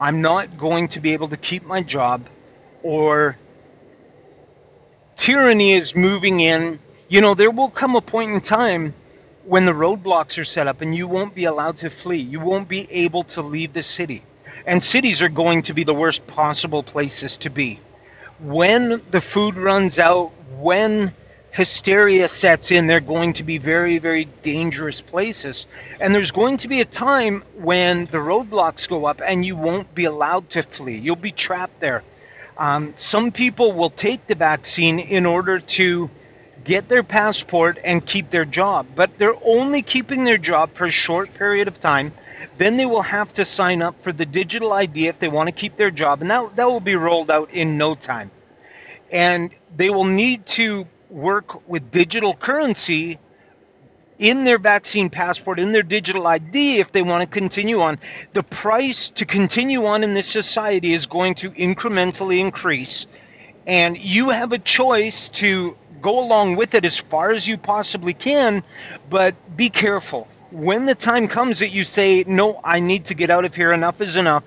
I'm 0.00 0.20
not 0.20 0.58
going 0.58 0.88
to 0.90 1.00
be 1.00 1.12
able 1.12 1.28
to 1.28 1.36
keep 1.36 1.64
my 1.64 1.80
job 1.80 2.26
or 2.82 3.36
tyranny 5.24 5.76
is 5.76 5.92
moving 5.94 6.40
in, 6.40 6.80
you 7.08 7.20
know, 7.20 7.36
there 7.36 7.52
will 7.52 7.70
come 7.70 7.94
a 7.94 8.00
point 8.00 8.32
in 8.32 8.40
time 8.40 8.94
when 9.44 9.64
the 9.64 9.72
roadblocks 9.72 10.36
are 10.38 10.44
set 10.44 10.66
up 10.66 10.80
and 10.80 10.94
you 10.94 11.06
won't 11.06 11.36
be 11.36 11.44
allowed 11.44 11.78
to 11.80 11.90
flee. 12.02 12.20
You 12.20 12.40
won't 12.40 12.68
be 12.68 12.88
able 12.90 13.24
to 13.34 13.42
leave 13.42 13.74
the 13.74 13.84
city. 13.96 14.24
And 14.66 14.82
cities 14.92 15.20
are 15.20 15.28
going 15.28 15.62
to 15.64 15.74
be 15.74 15.84
the 15.84 15.94
worst 15.94 16.20
possible 16.26 16.82
places 16.82 17.30
to 17.42 17.48
be. 17.48 17.80
When 18.40 19.02
the 19.12 19.22
food 19.32 19.56
runs 19.56 19.98
out, 19.98 20.32
when 20.58 21.14
hysteria 21.52 22.28
sets 22.40 22.64
in, 22.70 22.86
they're 22.86 23.00
going 23.00 23.34
to 23.34 23.42
be 23.42 23.58
very, 23.58 23.98
very 23.98 24.26
dangerous 24.44 25.00
places. 25.10 25.56
And 26.00 26.14
there's 26.14 26.30
going 26.30 26.58
to 26.58 26.68
be 26.68 26.80
a 26.80 26.84
time 26.84 27.42
when 27.56 28.08
the 28.12 28.18
roadblocks 28.18 28.88
go 28.88 29.06
up 29.06 29.20
and 29.26 29.44
you 29.44 29.56
won't 29.56 29.94
be 29.94 30.04
allowed 30.04 30.50
to 30.50 30.64
flee. 30.76 30.98
You'll 30.98 31.16
be 31.16 31.32
trapped 31.32 31.80
there. 31.80 32.04
Um, 32.58 32.94
some 33.10 33.30
people 33.30 33.72
will 33.72 33.90
take 33.90 34.26
the 34.26 34.34
vaccine 34.34 34.98
in 34.98 35.24
order 35.24 35.62
to 35.76 36.10
get 36.64 36.88
their 36.88 37.04
passport 37.04 37.78
and 37.84 38.06
keep 38.06 38.30
their 38.30 38.44
job, 38.44 38.86
but 38.96 39.10
they're 39.18 39.42
only 39.44 39.80
keeping 39.80 40.24
their 40.24 40.38
job 40.38 40.70
for 40.76 40.86
a 40.86 40.92
short 40.92 41.32
period 41.34 41.68
of 41.68 41.80
time. 41.80 42.12
Then 42.58 42.76
they 42.76 42.86
will 42.86 43.02
have 43.02 43.32
to 43.36 43.46
sign 43.56 43.80
up 43.80 43.94
for 44.02 44.12
the 44.12 44.26
digital 44.26 44.72
ID 44.72 45.06
if 45.06 45.20
they 45.20 45.28
want 45.28 45.46
to 45.46 45.52
keep 45.52 45.78
their 45.78 45.92
job, 45.92 46.20
and 46.20 46.30
that, 46.30 46.56
that 46.56 46.66
will 46.66 46.80
be 46.80 46.96
rolled 46.96 47.30
out 47.30 47.52
in 47.54 47.78
no 47.78 47.94
time. 47.94 48.32
And 49.12 49.50
they 49.76 49.90
will 49.90 50.04
need 50.04 50.42
to 50.56 50.84
work 51.10 51.68
with 51.68 51.90
digital 51.90 52.36
currency 52.36 53.18
in 54.18 54.44
their 54.44 54.58
vaccine 54.58 55.08
passport, 55.08 55.58
in 55.58 55.72
their 55.72 55.82
digital 55.82 56.26
ID, 56.26 56.80
if 56.80 56.88
they 56.92 57.02
want 57.02 57.28
to 57.28 57.38
continue 57.38 57.80
on. 57.80 57.98
The 58.34 58.42
price 58.42 58.96
to 59.16 59.24
continue 59.24 59.86
on 59.86 60.02
in 60.02 60.14
this 60.14 60.26
society 60.32 60.94
is 60.94 61.06
going 61.06 61.36
to 61.36 61.50
incrementally 61.50 62.40
increase. 62.40 63.06
And 63.66 63.96
you 63.96 64.30
have 64.30 64.52
a 64.52 64.58
choice 64.58 65.14
to 65.40 65.76
go 66.02 66.18
along 66.18 66.56
with 66.56 66.74
it 66.74 66.84
as 66.84 66.98
far 67.10 67.32
as 67.32 67.46
you 67.46 67.58
possibly 67.58 68.14
can, 68.14 68.62
but 69.10 69.34
be 69.56 69.70
careful. 69.70 70.26
When 70.50 70.86
the 70.86 70.94
time 70.94 71.28
comes 71.28 71.58
that 71.58 71.70
you 71.70 71.84
say, 71.94 72.24
No, 72.26 72.60
I 72.64 72.80
need 72.80 73.06
to 73.08 73.14
get 73.14 73.30
out 73.30 73.44
of 73.44 73.54
here, 73.54 73.72
enough 73.72 74.00
is 74.00 74.16
enough, 74.16 74.44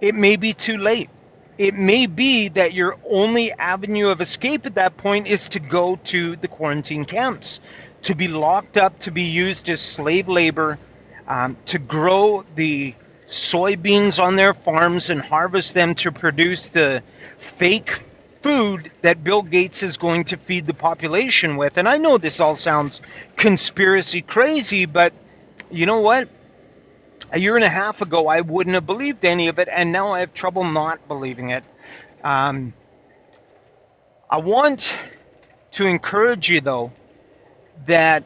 it 0.00 0.14
may 0.14 0.36
be 0.36 0.54
too 0.66 0.76
late. 0.76 1.08
It 1.58 1.74
may 1.74 2.06
be 2.06 2.50
that 2.50 2.74
your 2.74 2.96
only 3.10 3.50
avenue 3.52 4.08
of 4.08 4.20
escape 4.20 4.66
at 4.66 4.74
that 4.74 4.98
point 4.98 5.26
is 5.26 5.40
to 5.52 5.58
go 5.58 5.98
to 6.10 6.36
the 6.36 6.48
quarantine 6.48 7.04
camps, 7.04 7.46
to 8.04 8.14
be 8.14 8.28
locked 8.28 8.76
up, 8.76 9.00
to 9.02 9.10
be 9.10 9.22
used 9.22 9.66
as 9.68 9.78
slave 9.96 10.28
labor, 10.28 10.78
um, 11.28 11.56
to 11.70 11.78
grow 11.78 12.44
the 12.56 12.94
soybeans 13.52 14.18
on 14.18 14.36
their 14.36 14.54
farms 14.64 15.04
and 15.08 15.20
harvest 15.22 15.68
them 15.74 15.94
to 16.02 16.12
produce 16.12 16.60
the 16.74 17.02
fake 17.58 17.88
food 18.42 18.90
that 19.02 19.24
Bill 19.24 19.42
Gates 19.42 19.74
is 19.82 19.96
going 19.96 20.24
to 20.26 20.36
feed 20.46 20.66
the 20.66 20.74
population 20.74 21.56
with. 21.56 21.72
And 21.76 21.88
I 21.88 21.96
know 21.96 22.18
this 22.18 22.34
all 22.38 22.58
sounds 22.62 22.92
conspiracy 23.38 24.22
crazy, 24.22 24.86
but 24.86 25.12
you 25.70 25.86
know 25.86 26.00
what? 26.00 26.28
A 27.36 27.38
year 27.38 27.54
and 27.56 27.64
a 27.66 27.68
half 27.68 28.00
ago, 28.00 28.28
I 28.28 28.40
wouldn't 28.40 28.72
have 28.72 28.86
believed 28.86 29.22
any 29.22 29.48
of 29.48 29.58
it, 29.58 29.68
and 29.70 29.92
now 29.92 30.10
I 30.10 30.20
have 30.20 30.32
trouble 30.32 30.64
not 30.64 31.06
believing 31.06 31.50
it. 31.50 31.64
Um, 32.24 32.72
I 34.30 34.38
want 34.38 34.80
to 35.76 35.84
encourage 35.84 36.48
you, 36.48 36.62
though, 36.62 36.92
that 37.86 38.24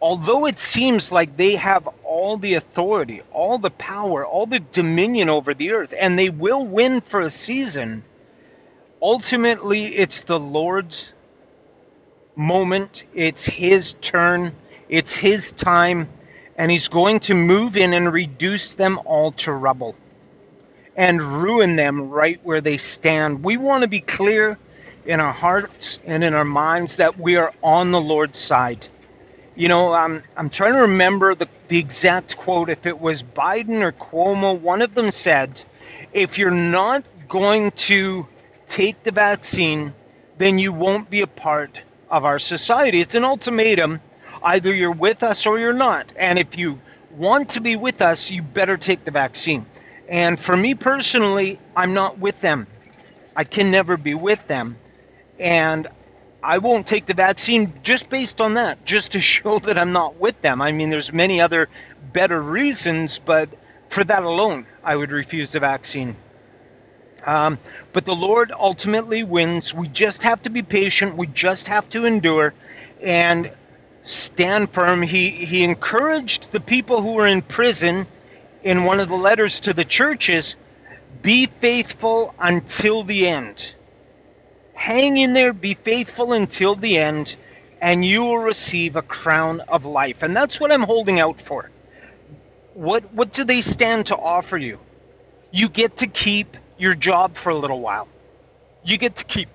although 0.00 0.46
it 0.46 0.56
seems 0.72 1.02
like 1.10 1.36
they 1.36 1.54
have 1.56 1.86
all 2.02 2.38
the 2.38 2.54
authority, 2.54 3.20
all 3.30 3.58
the 3.58 3.68
power, 3.68 4.24
all 4.24 4.46
the 4.46 4.60
dominion 4.72 5.28
over 5.28 5.52
the 5.52 5.72
earth, 5.72 5.90
and 6.00 6.18
they 6.18 6.30
will 6.30 6.66
win 6.66 7.02
for 7.10 7.26
a 7.26 7.34
season, 7.46 8.02
ultimately 9.02 9.88
it's 9.88 10.14
the 10.28 10.38
Lord's 10.38 10.94
moment, 12.36 12.90
it's 13.12 13.36
His 13.44 13.84
turn, 14.10 14.56
it's 14.88 15.12
His 15.20 15.42
time, 15.62 16.08
and 16.56 16.70
He's 16.70 16.88
going 16.88 17.20
to 17.20 17.34
move 17.34 17.76
in 17.76 17.92
and 17.92 18.12
reduce 18.12 18.62
them 18.78 18.98
all 19.04 19.32
to 19.44 19.52
rubble 19.52 19.94
and 20.96 21.42
ruin 21.42 21.76
them 21.76 22.08
right 22.08 22.40
where 22.44 22.60
they 22.60 22.80
stand. 22.98 23.42
We 23.42 23.56
want 23.56 23.82
to 23.82 23.88
be 23.88 24.00
clear 24.00 24.58
in 25.06 25.20
our 25.20 25.32
hearts 25.32 25.74
and 26.06 26.22
in 26.24 26.34
our 26.34 26.44
minds 26.44 26.92
that 26.98 27.18
we 27.18 27.36
are 27.36 27.52
on 27.62 27.92
the 27.92 28.00
Lord's 28.00 28.36
side. 28.48 28.88
You 29.56 29.68
know, 29.68 29.92
I'm, 29.92 30.22
I'm 30.36 30.50
trying 30.50 30.72
to 30.72 30.80
remember 30.80 31.34
the, 31.34 31.46
the 31.68 31.78
exact 31.78 32.36
quote. 32.38 32.70
If 32.70 32.86
it 32.86 32.98
was 32.98 33.22
Biden 33.36 33.82
or 33.82 33.92
Cuomo, 33.92 34.60
one 34.60 34.82
of 34.82 34.94
them 34.94 35.12
said, 35.22 35.54
if 36.12 36.36
you're 36.36 36.50
not 36.50 37.04
going 37.28 37.72
to 37.88 38.26
take 38.76 39.02
the 39.04 39.12
vaccine, 39.12 39.94
then 40.38 40.58
you 40.58 40.72
won't 40.72 41.10
be 41.10 41.20
a 41.20 41.26
part 41.26 41.78
of 42.10 42.24
our 42.24 42.38
society. 42.38 43.00
It's 43.00 43.14
an 43.14 43.24
ultimatum. 43.24 44.00
Either 44.44 44.74
you're 44.74 44.92
with 44.92 45.22
us 45.22 45.38
or 45.46 45.58
you're 45.58 45.72
not. 45.72 46.06
And 46.18 46.38
if 46.38 46.48
you 46.52 46.78
want 47.10 47.52
to 47.54 47.60
be 47.60 47.76
with 47.76 48.00
us, 48.00 48.18
you 48.28 48.42
better 48.42 48.76
take 48.76 49.04
the 49.04 49.10
vaccine. 49.10 49.66
And 50.10 50.38
for 50.44 50.56
me 50.56 50.74
personally, 50.74 51.58
I'm 51.76 51.94
not 51.94 52.18
with 52.18 52.34
them. 52.42 52.66
I 53.36 53.44
can 53.44 53.70
never 53.70 53.96
be 53.96 54.14
with 54.14 54.38
them. 54.48 54.76
And 55.40 55.88
I 56.42 56.58
won't 56.58 56.86
take 56.86 57.06
the 57.06 57.14
vaccine 57.14 57.80
just 57.84 58.08
based 58.10 58.38
on 58.38 58.54
that, 58.54 58.84
just 58.84 59.10
to 59.12 59.20
show 59.42 59.60
that 59.66 59.78
I'm 59.78 59.92
not 59.92 60.20
with 60.20 60.34
them. 60.42 60.60
I 60.60 60.72
mean, 60.72 60.90
there's 60.90 61.10
many 61.12 61.40
other 61.40 61.68
better 62.12 62.42
reasons, 62.42 63.10
but 63.26 63.48
for 63.94 64.04
that 64.04 64.22
alone, 64.22 64.66
I 64.84 64.94
would 64.96 65.10
refuse 65.10 65.48
the 65.52 65.60
vaccine. 65.60 66.16
Um, 67.26 67.58
but 67.94 68.04
the 68.04 68.12
Lord 68.12 68.52
ultimately 68.52 69.24
wins. 69.24 69.72
We 69.74 69.88
just 69.88 70.18
have 70.18 70.42
to 70.42 70.50
be 70.50 70.62
patient. 70.62 71.16
We 71.16 71.28
just 71.28 71.62
have 71.62 71.88
to 71.90 72.04
endure 72.04 72.52
and 73.04 73.50
stand 74.32 74.68
firm. 74.74 75.02
He, 75.02 75.46
he 75.48 75.64
encouraged 75.64 76.46
the 76.52 76.60
people 76.60 77.02
who 77.02 77.12
were 77.12 77.26
in 77.26 77.42
prison 77.42 78.06
in 78.62 78.84
one 78.84 79.00
of 79.00 79.08
the 79.08 79.14
letters 79.14 79.52
to 79.64 79.72
the 79.72 79.84
churches 79.84 80.44
be 81.22 81.50
faithful 81.60 82.34
until 82.38 83.04
the 83.04 83.26
end. 83.26 83.56
Hang 84.74 85.16
in 85.16 85.32
there, 85.32 85.52
be 85.52 85.78
faithful 85.84 86.32
until 86.32 86.76
the 86.76 86.98
end, 86.98 87.28
and 87.80 88.04
you 88.04 88.20
will 88.20 88.38
receive 88.38 88.96
a 88.96 89.02
crown 89.02 89.60
of 89.68 89.84
life. 89.84 90.16
And 90.20 90.36
that's 90.36 90.58
what 90.58 90.70
I'm 90.70 90.82
holding 90.82 91.20
out 91.20 91.36
for. 91.46 91.70
What, 92.74 93.12
what 93.14 93.32
do 93.34 93.44
they 93.44 93.62
stand 93.74 94.06
to 94.06 94.16
offer 94.16 94.58
you? 94.58 94.78
You 95.52 95.68
get 95.68 95.96
to 95.98 96.06
keep 96.06 96.56
your 96.76 96.94
job 96.94 97.34
for 97.42 97.50
a 97.50 97.58
little 97.58 97.80
while. 97.80 98.08
You 98.84 98.98
get 98.98 99.16
to 99.16 99.24
keep 99.24 99.48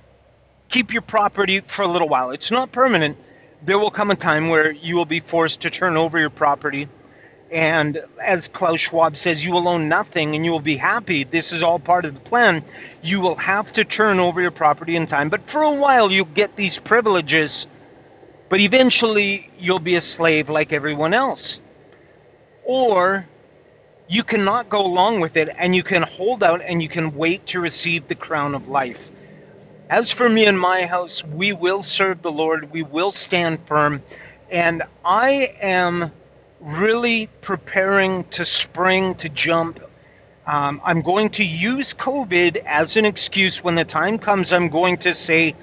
keep 0.71 0.91
your 0.91 1.01
property 1.01 1.61
for 1.75 1.81
a 1.81 1.91
little 1.91 2.07
while. 2.07 2.31
It's 2.31 2.51
not 2.51 2.71
permanent. 2.71 3.17
There 3.65 3.77
will 3.77 3.91
come 3.91 4.11
a 4.11 4.15
time 4.15 4.49
where 4.49 4.71
you 4.71 4.95
will 4.95 5.05
be 5.05 5.21
forced 5.31 5.61
to 5.61 5.69
turn 5.69 5.97
over 5.97 6.17
your 6.19 6.29
property. 6.29 6.87
And 7.51 7.97
as 8.25 8.39
Klaus 8.53 8.79
Schwab 8.89 9.15
says, 9.23 9.37
you 9.39 9.51
will 9.51 9.67
own 9.67 9.89
nothing 9.89 10.35
and 10.35 10.45
you 10.45 10.51
will 10.51 10.59
be 10.59 10.77
happy. 10.77 11.25
This 11.25 11.45
is 11.51 11.63
all 11.63 11.79
part 11.79 12.05
of 12.05 12.13
the 12.13 12.19
plan. 12.21 12.63
You 13.01 13.19
will 13.19 13.35
have 13.35 13.73
to 13.73 13.83
turn 13.83 14.19
over 14.19 14.39
your 14.39 14.51
property 14.51 14.95
in 14.95 15.07
time. 15.07 15.29
But 15.29 15.41
for 15.51 15.63
a 15.63 15.73
while, 15.73 16.11
you'll 16.11 16.25
get 16.25 16.55
these 16.55 16.77
privileges. 16.85 17.51
But 18.49 18.59
eventually, 18.59 19.49
you'll 19.57 19.79
be 19.79 19.95
a 19.95 20.03
slave 20.15 20.47
like 20.47 20.71
everyone 20.71 21.13
else. 21.13 21.41
Or 22.65 23.27
you 24.07 24.23
cannot 24.23 24.69
go 24.69 24.79
along 24.79 25.21
with 25.21 25.35
it 25.35 25.49
and 25.59 25.75
you 25.75 25.83
can 25.83 26.03
hold 26.03 26.43
out 26.43 26.61
and 26.67 26.81
you 26.81 26.89
can 26.89 27.15
wait 27.15 27.45
to 27.47 27.59
receive 27.59 28.07
the 28.07 28.15
crown 28.15 28.55
of 28.55 28.67
life. 28.67 28.97
As 29.89 30.05
for 30.17 30.29
me 30.29 30.45
and 30.45 30.59
my 30.59 30.85
house, 30.85 31.23
we 31.33 31.51
will 31.51 31.83
serve 31.97 32.21
the 32.21 32.29
Lord, 32.29 32.71
we 32.71 32.83
will 32.83 33.13
stand 33.27 33.57
firm, 33.67 34.03
and 34.51 34.83
I 35.03 35.55
am 35.63 36.11
really 36.61 37.27
preparing 37.41 38.23
to 38.35 38.45
spring, 38.63 39.15
to 39.21 39.29
jump. 39.29 39.79
Um, 40.45 40.79
I'm 40.85 41.01
going 41.01 41.31
to 41.31 41.43
use 41.43 41.87
COVID 41.99 42.57
as 42.67 42.89
an 42.95 43.05
excuse 43.05 43.57
when 43.63 43.73
the 43.73 43.83
time 43.83 44.19
comes. 44.19 44.47
I'm 44.51 44.69
going 44.69 44.97
to 44.99 45.15
say, 45.25 45.55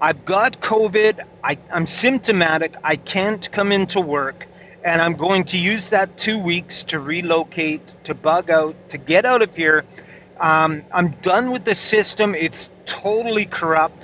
I've 0.00 0.24
got 0.26 0.60
COVID, 0.60 1.20
I, 1.44 1.56
I'm 1.72 1.86
symptomatic, 2.02 2.74
I 2.82 2.96
can't 2.96 3.46
come 3.52 3.70
into 3.70 4.00
work 4.00 4.46
and 4.84 5.00
I'm 5.00 5.16
going 5.16 5.44
to 5.46 5.56
use 5.56 5.82
that 5.90 6.10
two 6.24 6.38
weeks 6.38 6.74
to 6.88 6.98
relocate, 6.98 7.80
to 8.04 8.14
bug 8.14 8.50
out, 8.50 8.76
to 8.90 8.98
get 8.98 9.24
out 9.24 9.40
of 9.40 9.50
here. 9.54 9.84
Um, 10.40 10.82
I'm 10.92 11.16
done 11.22 11.52
with 11.52 11.64
the 11.64 11.74
system. 11.90 12.34
It's 12.34 12.54
totally 13.02 13.46
corrupt. 13.46 13.98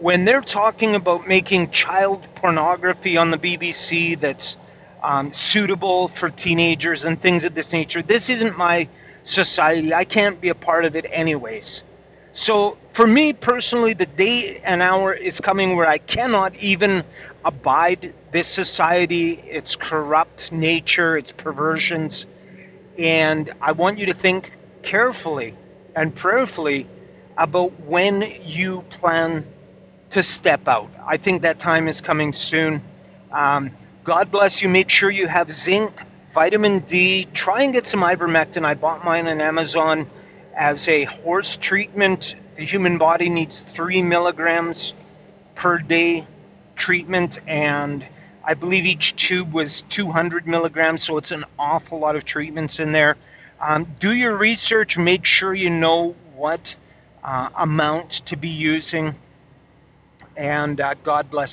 When 0.00 0.24
they're 0.24 0.42
talking 0.42 0.94
about 0.94 1.28
making 1.28 1.70
child 1.72 2.26
pornography 2.36 3.16
on 3.16 3.30
the 3.30 3.36
BBC 3.36 4.20
that's 4.20 4.56
um, 5.02 5.32
suitable 5.52 6.10
for 6.18 6.30
teenagers 6.30 7.00
and 7.04 7.20
things 7.22 7.44
of 7.44 7.54
this 7.54 7.66
nature, 7.72 8.02
this 8.02 8.22
isn't 8.28 8.56
my 8.56 8.88
society. 9.32 9.94
I 9.94 10.04
can't 10.04 10.40
be 10.40 10.48
a 10.48 10.54
part 10.54 10.84
of 10.84 10.96
it, 10.96 11.06
anyways. 11.12 11.64
So, 12.46 12.76
for 12.96 13.06
me 13.06 13.32
personally, 13.32 13.94
the 13.94 14.06
day 14.06 14.60
and 14.64 14.82
hour 14.82 15.14
is 15.14 15.34
coming 15.44 15.76
where 15.76 15.88
I 15.88 15.98
cannot 15.98 16.54
even 16.56 17.04
abide 17.44 18.12
this 18.32 18.46
society, 18.54 19.40
its 19.44 19.76
corrupt 19.80 20.40
nature, 20.50 21.16
its 21.16 21.30
perversions. 21.38 22.12
And 22.98 23.52
I 23.60 23.72
want 23.72 23.98
you 23.98 24.06
to 24.06 24.14
think 24.20 24.50
carefully 24.82 25.54
and 25.94 26.14
prayerfully 26.16 26.88
about 27.38 27.78
when 27.84 28.22
you 28.44 28.84
plan 29.00 29.44
to 30.12 30.22
step 30.40 30.66
out. 30.68 30.90
I 31.06 31.16
think 31.16 31.42
that 31.42 31.60
time 31.60 31.88
is 31.88 31.96
coming 32.06 32.34
soon. 32.50 32.82
Um, 33.32 33.70
God 34.04 34.30
bless 34.30 34.52
you. 34.60 34.68
Make 34.68 34.88
sure 34.88 35.10
you 35.10 35.26
have 35.26 35.48
zinc, 35.64 35.90
vitamin 36.32 36.84
D. 36.88 37.26
Try 37.34 37.62
and 37.62 37.72
get 37.72 37.84
some 37.90 38.00
ivermectin. 38.00 38.64
I 38.64 38.74
bought 38.74 39.04
mine 39.04 39.26
on 39.26 39.40
Amazon 39.40 40.08
as 40.58 40.76
a 40.86 41.04
horse 41.22 41.48
treatment. 41.62 42.22
The 42.56 42.66
human 42.66 42.98
body 42.98 43.28
needs 43.28 43.52
three 43.74 44.02
milligrams 44.02 44.76
per 45.56 45.78
day 45.78 46.26
treatment, 46.76 47.32
and 47.48 48.04
I 48.46 48.54
believe 48.54 48.84
each 48.84 49.14
tube 49.28 49.52
was 49.52 49.68
200 49.96 50.46
milligrams, 50.46 51.00
so 51.06 51.16
it's 51.16 51.30
an 51.30 51.44
awful 51.58 51.98
lot 51.98 52.14
of 52.14 52.24
treatments 52.26 52.74
in 52.78 52.92
there. 52.92 53.16
Um, 53.60 53.96
do 54.00 54.12
your 54.12 54.36
research, 54.36 54.96
make 54.96 55.24
sure 55.24 55.54
you 55.54 55.70
know 55.70 56.14
what 56.36 56.60
amount 57.24 58.12
to 58.26 58.36
be 58.36 58.48
using, 58.48 59.14
and 60.36 60.80
uh, 60.80 60.94
God 61.04 61.30
bless. 61.30 61.42